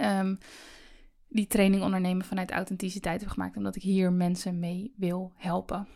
Um, 0.00 0.38
die 1.28 1.46
training 1.46 1.82
ondernemen 1.82 2.26
vanuit 2.26 2.50
authenticiteit 2.50 3.20
heb 3.20 3.30
gemaakt, 3.30 3.56
omdat 3.56 3.76
ik 3.76 3.82
hier 3.82 4.12
mensen 4.12 4.58
mee 4.58 4.92
wil 4.96 5.32
helpen. 5.36 5.88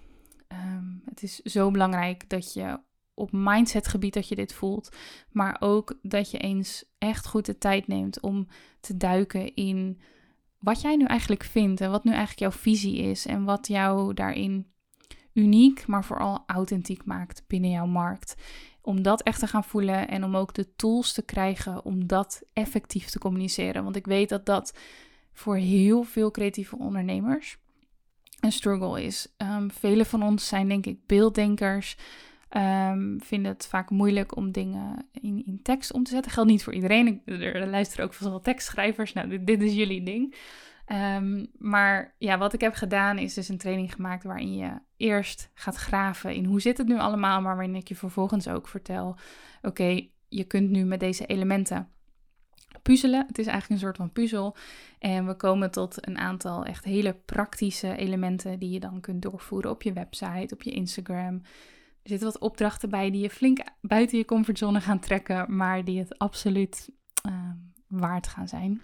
Ehm, 0.49 0.85
het 1.05 1.23
is 1.23 1.39
zo 1.39 1.71
belangrijk 1.71 2.29
dat 2.29 2.53
je 2.53 2.81
op 3.15 3.33
mindsetgebied 3.33 4.15
dat 4.15 4.29
je 4.29 4.35
dit 4.35 4.53
voelt, 4.53 4.97
maar 5.31 5.57
ook 5.61 5.99
dat 6.03 6.31
je 6.31 6.39
eens 6.39 6.85
echt 6.99 7.27
goed 7.27 7.47
de 7.47 7.59
tijd 7.59 7.87
neemt 7.87 8.21
om 8.21 8.47
te 8.81 8.97
duiken 8.97 9.55
in 9.55 10.01
wat 10.59 10.81
jij 10.81 10.97
nu 10.97 11.05
eigenlijk 11.05 11.45
vindt 11.45 11.81
en 11.81 11.91
wat 11.91 12.05
nu 12.05 12.11
eigenlijk 12.11 12.41
jouw 12.41 12.61
visie 12.61 12.97
is 12.97 13.27
en 13.27 13.45
wat 13.45 13.67
jou 13.67 14.15
daarin 14.15 14.67
uniek, 15.33 15.87
maar 15.87 16.05
vooral 16.05 16.45
authentiek 16.47 17.05
maakt 17.05 17.45
binnen 17.47 17.71
jouw 17.71 17.87
markt. 17.87 18.35
Om 18.89 19.03
dat 19.03 19.23
echt 19.23 19.41
te 19.41 19.47
gaan 19.47 19.65
voelen 19.65 20.09
en 20.09 20.25
om 20.25 20.37
ook 20.37 20.55
de 20.55 20.75
tools 20.77 21.13
te 21.13 21.23
krijgen 21.23 21.85
om 21.85 22.07
dat 22.07 22.43
effectief 22.53 23.11
te 23.11 23.19
communiceren. 23.19 23.85
Want 23.85 23.97
ik 23.97 24.07
weet 24.07 24.29
dat 24.29 24.47
dat 24.47 24.79
voor 25.33 25.57
heel 25.57 26.03
veel 26.03 26.31
creatieve 26.31 26.79
ondernemers 26.79 27.59
een 28.41 28.53
struggle 28.53 29.03
is. 29.03 29.35
Um, 29.37 29.71
vele 29.71 30.05
van 30.05 30.23
ons 30.23 30.49
zijn 30.49 30.69
denk 30.69 30.87
ik 30.87 31.07
beelddenkers. 31.07 31.97
Um, 32.57 33.21
vinden 33.23 33.53
het 33.53 33.67
vaak 33.67 33.91
moeilijk 33.91 34.37
om 34.37 34.53
dingen 34.53 35.09
in, 35.13 35.43
in 35.47 35.63
tekst 35.63 35.93
om 35.93 36.05
te 36.05 36.11
zetten. 36.11 36.33
Geldt 36.33 36.51
niet 36.51 36.65
voor 36.65 36.75
iedereen. 36.75 37.07
Ik, 37.07 37.21
er, 37.43 37.67
luisteren 37.67 38.05
ook 38.05 38.15
veel 38.15 38.41
tekstschrijvers. 38.41 39.13
Nou, 39.13 39.29
dit, 39.29 39.47
dit 39.47 39.63
is 39.63 39.75
jullie 39.75 40.03
ding. 40.03 40.35
Um, 40.87 41.47
maar 41.59 42.15
ja, 42.19 42.39
wat 42.39 42.53
ik 42.53 42.61
heb 42.61 42.75
gedaan 42.75 43.19
is 43.19 43.35
dus 43.35 43.49
een 43.49 43.59
training 43.59 43.93
gemaakt 43.95 44.25
waarin 44.25 44.55
je 44.55 44.71
eerst 44.99 45.51
gaat 45.55 45.77
graven 45.77 46.35
in 46.35 46.45
hoe 46.45 46.61
zit 46.61 46.79
het 46.79 46.89
nu 46.89 46.99
allemaal, 46.99 47.41
maar 47.41 47.57
waarin 47.57 47.77
ik 47.77 47.89
je 47.89 47.95
vervolgens 47.95 48.49
ook 48.49 48.69
vertel, 48.69 49.17
oké, 49.63 50.07
je 50.29 50.45
kunt 50.45 50.71
nu 50.71 50.85
met 50.85 51.01
deze 51.01 51.27
elementen 51.27 51.89
puzzelen. 52.83 53.27
Het 53.27 53.39
is 53.39 53.47
eigenlijk 53.47 53.81
een 53.81 53.87
soort 53.87 53.97
van 53.97 54.13
puzzel. 54.13 54.57
En 54.99 55.27
we 55.27 55.35
komen 55.35 55.71
tot 55.71 56.07
een 56.07 56.19
aantal 56.19 56.65
echt 56.65 56.85
hele 56.85 57.15
praktische 57.25 57.97
elementen 57.97 58.59
die 58.59 58.71
je 58.71 58.81
dan 58.81 59.01
kunt 59.01 59.23
doorvoeren 59.23 59.71
op 59.71 59.83
je 59.83 59.93
website, 59.93 60.55
op 60.55 60.63
je 60.63 60.71
Instagram. 60.71 61.35
Er 62.03 62.15
zitten 62.15 62.27
wat 62.27 62.39
opdrachten 62.39 62.91
bij 62.91 63.11
die 63.11 63.23
je 63.23 63.31
flink 63.31 63.59
buiten 63.81 64.19
je 64.19 64.25
comfortzone 64.25 64.81
gaan 64.81 65.01
trekken, 65.01 65.57
maar 65.57 65.85
die 65.85 65.99
het 65.99 66.19
absoluut 66.19 66.91
uh, 67.29 67.51
waard 67.87 68.27
gaan 68.27 68.49
zijn. 68.49 68.81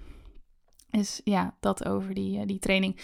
Dus 0.90 1.20
ja, 1.24 1.56
dat 1.60 1.84
over 1.86 2.14
die, 2.14 2.38
uh, 2.38 2.46
die 2.46 2.58
training. 2.58 3.00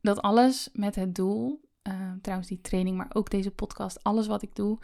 Dat 0.00 0.22
alles 0.22 0.68
met 0.72 0.94
het 0.94 1.14
doel, 1.14 1.65
uh, 1.88 2.12
trouwens 2.20 2.48
die 2.48 2.60
training, 2.60 2.96
maar 2.96 3.10
ook 3.12 3.30
deze 3.30 3.50
podcast, 3.50 4.02
alles 4.02 4.26
wat 4.26 4.42
ik 4.42 4.54
doe, 4.54 4.78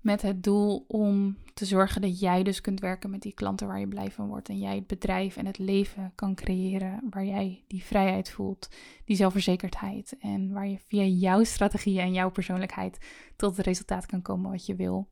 met 0.00 0.22
het 0.22 0.42
doel 0.42 0.84
om 0.88 1.36
te 1.54 1.64
zorgen 1.64 2.00
dat 2.00 2.20
jij 2.20 2.42
dus 2.42 2.60
kunt 2.60 2.80
werken 2.80 3.10
met 3.10 3.22
die 3.22 3.34
klanten 3.34 3.66
waar 3.66 3.80
je 3.80 3.88
blij 3.88 4.10
van 4.10 4.28
wordt. 4.28 4.48
En 4.48 4.58
jij 4.58 4.74
het 4.74 4.86
bedrijf 4.86 5.36
en 5.36 5.46
het 5.46 5.58
leven 5.58 6.12
kan 6.14 6.34
creëren 6.34 7.00
waar 7.10 7.24
jij 7.24 7.64
die 7.66 7.84
vrijheid 7.84 8.30
voelt, 8.30 8.68
die 9.04 9.16
zelfverzekerdheid. 9.16 10.16
En 10.18 10.52
waar 10.52 10.68
je 10.68 10.78
via 10.78 11.04
jouw 11.04 11.44
strategie 11.44 12.00
en 12.00 12.12
jouw 12.12 12.30
persoonlijkheid 12.30 12.98
tot 13.36 13.56
het 13.56 13.66
resultaat 13.66 14.06
kan 14.06 14.22
komen 14.22 14.50
wat 14.50 14.66
je 14.66 14.74
wil. 14.74 15.08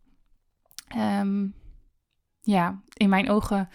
Um, 0.96 1.54
ja, 2.40 2.82
in 2.94 3.08
mijn 3.08 3.30
ogen 3.30 3.68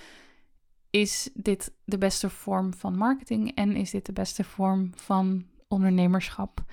is 0.90 1.30
dit 1.34 1.74
de 1.84 1.98
beste 1.98 2.30
vorm 2.30 2.74
van 2.74 2.98
marketing 2.98 3.56
en 3.56 3.76
is 3.76 3.92
dit 3.92 4.06
de 4.06 4.14
beste 4.14 4.44
vorm 4.44 4.92
van 4.96 5.46
ondernemerschap. 5.68 6.64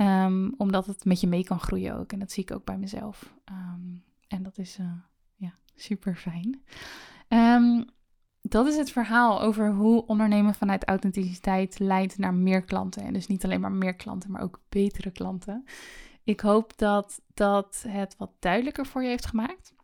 Um, 0.00 0.54
omdat 0.56 0.86
het 0.86 1.04
met 1.04 1.20
je 1.20 1.26
mee 1.26 1.44
kan 1.44 1.60
groeien 1.60 1.96
ook. 1.96 2.12
En 2.12 2.18
dat 2.18 2.32
zie 2.32 2.42
ik 2.42 2.50
ook 2.50 2.64
bij 2.64 2.78
mezelf. 2.78 3.34
Um, 3.50 4.04
en 4.28 4.42
dat 4.42 4.58
is 4.58 4.78
uh, 4.78 4.92
ja, 5.34 5.54
super 5.74 6.16
fijn. 6.16 6.62
Um, 7.28 7.84
dat 8.42 8.66
is 8.66 8.76
het 8.76 8.90
verhaal 8.90 9.42
over 9.42 9.72
hoe 9.72 10.06
ondernemen 10.06 10.54
vanuit 10.54 10.88
authenticiteit 10.88 11.78
leidt 11.78 12.18
naar 12.18 12.34
meer 12.34 12.62
klanten. 12.62 13.02
En 13.02 13.12
dus 13.12 13.26
niet 13.26 13.44
alleen 13.44 13.60
maar 13.60 13.72
meer 13.72 13.94
klanten, 13.94 14.30
maar 14.30 14.42
ook 14.42 14.60
betere 14.68 15.10
klanten. 15.10 15.64
Ik 16.24 16.40
hoop 16.40 16.78
dat 16.78 17.20
dat 17.34 17.84
het 17.88 18.16
wat 18.16 18.30
duidelijker 18.38 18.86
voor 18.86 19.02
je 19.02 19.08
heeft 19.08 19.26
gemaakt. 19.26 19.74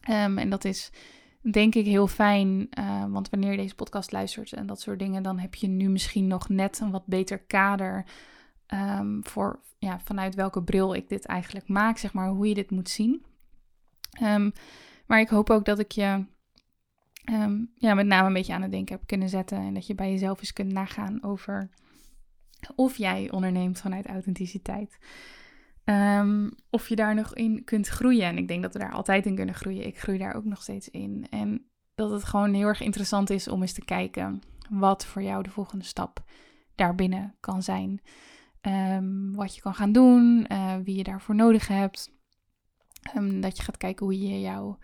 en 0.00 0.50
dat 0.50 0.64
is 0.64 0.90
denk 1.50 1.74
ik 1.74 1.86
heel 1.86 2.06
fijn. 2.06 2.68
Uh, 2.78 3.04
want 3.08 3.30
wanneer 3.30 3.50
je 3.50 3.56
deze 3.56 3.74
podcast 3.74 4.12
luistert 4.12 4.52
en 4.52 4.66
dat 4.66 4.80
soort 4.80 4.98
dingen, 4.98 5.22
dan 5.22 5.38
heb 5.38 5.54
je 5.54 5.68
nu 5.68 5.88
misschien 5.88 6.26
nog 6.26 6.48
net 6.48 6.80
een 6.80 6.90
wat 6.90 7.06
beter 7.06 7.38
kader 7.38 8.04
um, 8.72 9.20
voor 9.24 9.60
ja, 9.78 10.00
vanuit 10.00 10.34
welke 10.34 10.62
bril 10.62 10.94
ik 10.94 11.08
dit 11.08 11.26
eigenlijk 11.26 11.68
maak, 11.68 11.98
zeg 11.98 12.12
maar, 12.12 12.28
hoe 12.28 12.48
je 12.48 12.54
dit 12.54 12.70
moet 12.70 12.88
zien. 12.88 13.24
Um, 14.22 14.52
maar 15.06 15.20
ik 15.20 15.28
hoop 15.28 15.50
ook 15.50 15.64
dat 15.64 15.78
ik 15.78 15.92
je 15.92 16.24
um, 17.30 17.72
ja, 17.74 17.94
met 17.94 18.06
name 18.06 18.26
een 18.26 18.32
beetje 18.32 18.54
aan 18.54 18.62
het 18.62 18.70
denken 18.70 18.96
heb 18.96 19.06
kunnen 19.06 19.28
zetten 19.28 19.58
en 19.58 19.74
dat 19.74 19.86
je 19.86 19.94
bij 19.94 20.10
jezelf 20.10 20.38
eens 20.38 20.52
kunt 20.52 20.72
nagaan 20.72 21.22
over 21.22 21.70
of 22.74 22.96
jij 22.96 23.30
onderneemt 23.30 23.80
vanuit 23.80 24.06
authenticiteit. 24.06 24.98
Of 26.70 26.88
je 26.88 26.96
daar 26.96 27.14
nog 27.14 27.34
in 27.34 27.64
kunt 27.64 27.88
groeien. 27.88 28.26
En 28.26 28.36
ik 28.36 28.48
denk 28.48 28.62
dat 28.62 28.72
we 28.72 28.78
daar 28.78 28.92
altijd 28.92 29.26
in 29.26 29.34
kunnen 29.34 29.54
groeien. 29.54 29.86
Ik 29.86 29.98
groei 29.98 30.18
daar 30.18 30.34
ook 30.34 30.44
nog 30.44 30.62
steeds 30.62 30.90
in. 30.90 31.26
En 31.30 31.66
dat 31.94 32.10
het 32.10 32.24
gewoon 32.24 32.54
heel 32.54 32.66
erg 32.66 32.80
interessant 32.80 33.30
is 33.30 33.48
om 33.48 33.60
eens 33.60 33.72
te 33.72 33.84
kijken 33.84 34.40
wat 34.70 35.04
voor 35.04 35.22
jou 35.22 35.42
de 35.42 35.50
volgende 35.50 35.84
stap 35.84 36.24
daarbinnen 36.74 37.34
kan 37.40 37.62
zijn. 37.62 38.00
Um, 38.66 39.34
wat 39.34 39.54
je 39.54 39.60
kan 39.60 39.74
gaan 39.74 39.92
doen, 39.92 40.46
uh, 40.52 40.74
wie 40.84 40.96
je 40.96 41.02
daarvoor 41.02 41.34
nodig 41.34 41.68
hebt. 41.68 42.12
Um, 43.16 43.40
dat 43.40 43.56
je 43.56 43.62
gaat 43.62 43.76
kijken 43.76 44.06
hoe 44.06 44.20
je 44.20 44.40
jouw, 44.40 44.78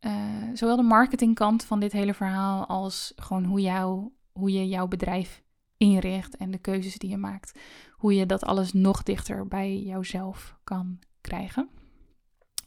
uh, 0.00 0.12
zowel 0.52 0.76
de 0.76 0.82
marketingkant 0.82 1.64
van 1.64 1.80
dit 1.80 1.92
hele 1.92 2.14
verhaal 2.14 2.66
als 2.66 3.12
gewoon 3.16 3.44
hoe, 3.44 3.60
jou, 3.60 4.10
hoe 4.32 4.52
je 4.52 4.68
jouw 4.68 4.88
bedrijf 4.88 5.42
inricht 5.76 6.36
en 6.36 6.50
de 6.50 6.58
keuzes 6.58 6.98
die 6.98 7.10
je 7.10 7.16
maakt, 7.16 7.58
hoe 7.90 8.14
je 8.14 8.26
dat 8.26 8.44
alles 8.44 8.72
nog 8.72 9.02
dichter 9.02 9.48
bij 9.48 9.82
jouzelf 9.82 10.58
kan 10.64 10.98
krijgen. 11.20 11.68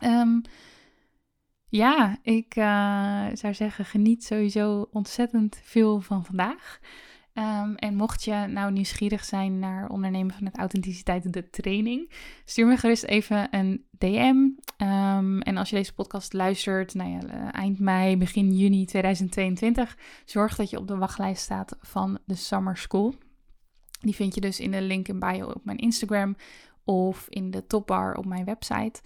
Um, 0.04 0.42
ja, 1.68 2.18
ik 2.22 2.56
uh, 2.56 3.28
zou 3.34 3.54
zeggen, 3.54 3.86
geniet 3.86 4.24
sowieso 4.24 4.88
ontzettend 4.92 5.60
veel 5.64 6.02
van 6.02 6.26
vandaag. 6.26 6.80
Um, 7.38 7.76
en 7.76 7.96
mocht 7.96 8.24
je 8.24 8.46
nou 8.48 8.72
nieuwsgierig 8.72 9.26
zijn 9.26 9.60
naar 9.60 9.90
ondernemen 9.90 10.34
van 10.34 10.46
het 10.46 10.58
authenticiteit 10.58 11.34
de 11.34 11.50
training, 11.50 12.12
stuur 12.46 12.68
me 12.68 12.78
gerust 12.78 13.04
even 13.04 13.48
een 13.52 13.86
DM. 13.98 14.50
Ehm, 14.78 15.40
en 15.40 15.58
als 15.58 15.70
je 15.70 15.76
deze 15.76 15.94
podcast 15.94 16.34
luistert, 16.34 16.94
nou 16.94 17.10
ja, 17.10 17.52
eind 17.52 17.80
mei, 17.80 18.18
begin 18.18 18.56
juni 18.56 18.86
2022, 18.86 19.98
zorg 20.26 20.56
dat 20.56 20.70
je 20.70 20.78
op 20.78 20.88
de 20.88 20.98
wachtlijst 20.98 21.42
staat 21.42 21.78
van 21.82 22.20
de 22.26 22.36
Summer 22.36 22.78
School. 22.78 23.16
Die 24.00 24.16
vind 24.16 24.36
je 24.36 24.42
dus 24.42 24.60
in 24.60 24.72
de 24.72 24.82
link 24.82 25.08
in 25.08 25.20
bio 25.20 25.46
op 25.46 25.66
mijn 25.66 25.78
Instagram 25.78 26.36
of 26.84 27.26
in 27.30 27.52
de 27.52 27.68
topbar 27.68 28.16
op 28.16 28.26
mijn 28.26 28.46
website. 28.46 29.02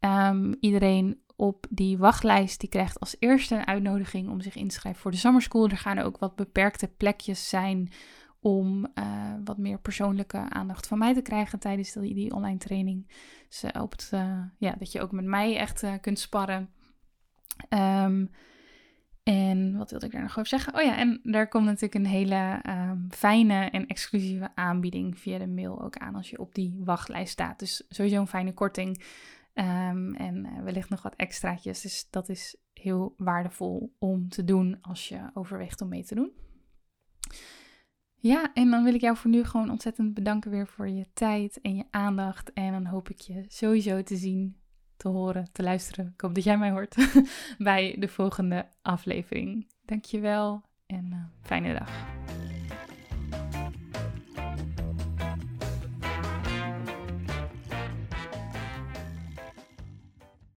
Um, 0.00 0.54
iedereen 0.60 1.20
op 1.40 1.66
die 1.70 1.98
wachtlijst 1.98 2.60
die 2.60 2.68
krijgt 2.68 3.00
als 3.00 3.16
eerste 3.18 3.54
een 3.54 3.66
uitnodiging 3.66 4.28
om 4.28 4.40
zich 4.40 4.56
in 4.56 4.68
te 4.68 4.74
schrijven 4.74 5.00
voor 5.00 5.10
de 5.10 5.16
Summer 5.16 5.42
School. 5.42 5.68
Er 5.68 5.76
gaan 5.76 5.98
ook 5.98 6.18
wat 6.18 6.36
beperkte 6.36 6.88
plekjes 6.88 7.48
zijn 7.48 7.92
om 8.40 8.86
uh, 8.94 9.34
wat 9.44 9.58
meer 9.58 9.78
persoonlijke 9.78 10.38
aandacht 10.38 10.86
van 10.86 10.98
mij 10.98 11.14
te 11.14 11.22
krijgen 11.22 11.58
tijdens 11.58 11.92
die, 11.92 12.14
die 12.14 12.34
online 12.34 12.58
training. 12.58 13.12
Dus 13.48 13.64
uh, 13.64 13.82
op 13.82 13.90
het, 13.90 14.10
uh, 14.14 14.38
ja, 14.58 14.74
dat 14.78 14.92
je 14.92 15.00
ook 15.00 15.12
met 15.12 15.24
mij 15.24 15.56
echt 15.56 15.84
kunt 16.00 16.18
sparren. 16.18 16.68
Um, 17.68 18.30
en 19.22 19.76
wat 19.76 19.90
wilde 19.90 20.06
ik 20.06 20.12
daar 20.12 20.22
nog 20.22 20.30
over 20.38 20.46
zeggen? 20.46 20.74
Oh 20.74 20.82
ja, 20.82 20.96
en 20.96 21.20
daar 21.22 21.48
komt 21.48 21.64
natuurlijk 21.64 21.94
een 21.94 22.06
hele 22.06 22.60
um, 22.68 23.06
fijne 23.10 23.64
en 23.70 23.86
exclusieve 23.86 24.50
aanbieding 24.54 25.18
via 25.18 25.38
de 25.38 25.48
mail 25.48 25.82
ook 25.82 25.96
aan 25.96 26.14
als 26.14 26.30
je 26.30 26.38
op 26.38 26.54
die 26.54 26.80
wachtlijst 26.84 27.32
staat. 27.32 27.58
Dus 27.58 27.84
sowieso 27.88 28.20
een 28.20 28.26
fijne 28.26 28.52
korting. 28.52 29.02
Um, 29.54 30.14
en 30.14 30.46
uh, 30.46 30.62
wellicht 30.62 30.88
nog 30.88 31.02
wat 31.02 31.14
extraatjes. 31.16 31.80
Dus 31.80 32.06
dat 32.10 32.28
is 32.28 32.56
heel 32.72 33.14
waardevol 33.16 33.94
om 33.98 34.28
te 34.28 34.44
doen 34.44 34.78
als 34.80 35.08
je 35.08 35.30
overweegt 35.34 35.80
om 35.80 35.88
mee 35.88 36.04
te 36.04 36.14
doen. 36.14 36.32
Ja, 38.14 38.52
en 38.54 38.70
dan 38.70 38.84
wil 38.84 38.94
ik 38.94 39.00
jou 39.00 39.16
voor 39.16 39.30
nu 39.30 39.44
gewoon 39.44 39.70
ontzettend 39.70 40.14
bedanken 40.14 40.50
weer 40.50 40.66
voor 40.66 40.88
je 40.88 41.06
tijd 41.12 41.60
en 41.60 41.76
je 41.76 41.84
aandacht. 41.90 42.52
En 42.52 42.72
dan 42.72 42.86
hoop 42.86 43.08
ik 43.08 43.20
je 43.20 43.44
sowieso 43.48 44.02
te 44.02 44.16
zien 44.16 44.60
te 44.96 45.08
horen, 45.08 45.48
te 45.52 45.62
luisteren. 45.62 46.10
Ik 46.14 46.20
hoop 46.20 46.34
dat 46.34 46.44
jij 46.44 46.58
mij 46.58 46.70
hoort 46.70 46.96
bij 47.58 47.96
de 47.98 48.08
volgende 48.08 48.68
aflevering. 48.82 49.70
Dankjewel 49.84 50.62
en 50.86 51.06
uh, 51.12 51.24
fijne 51.42 51.78
dag. 51.78 52.59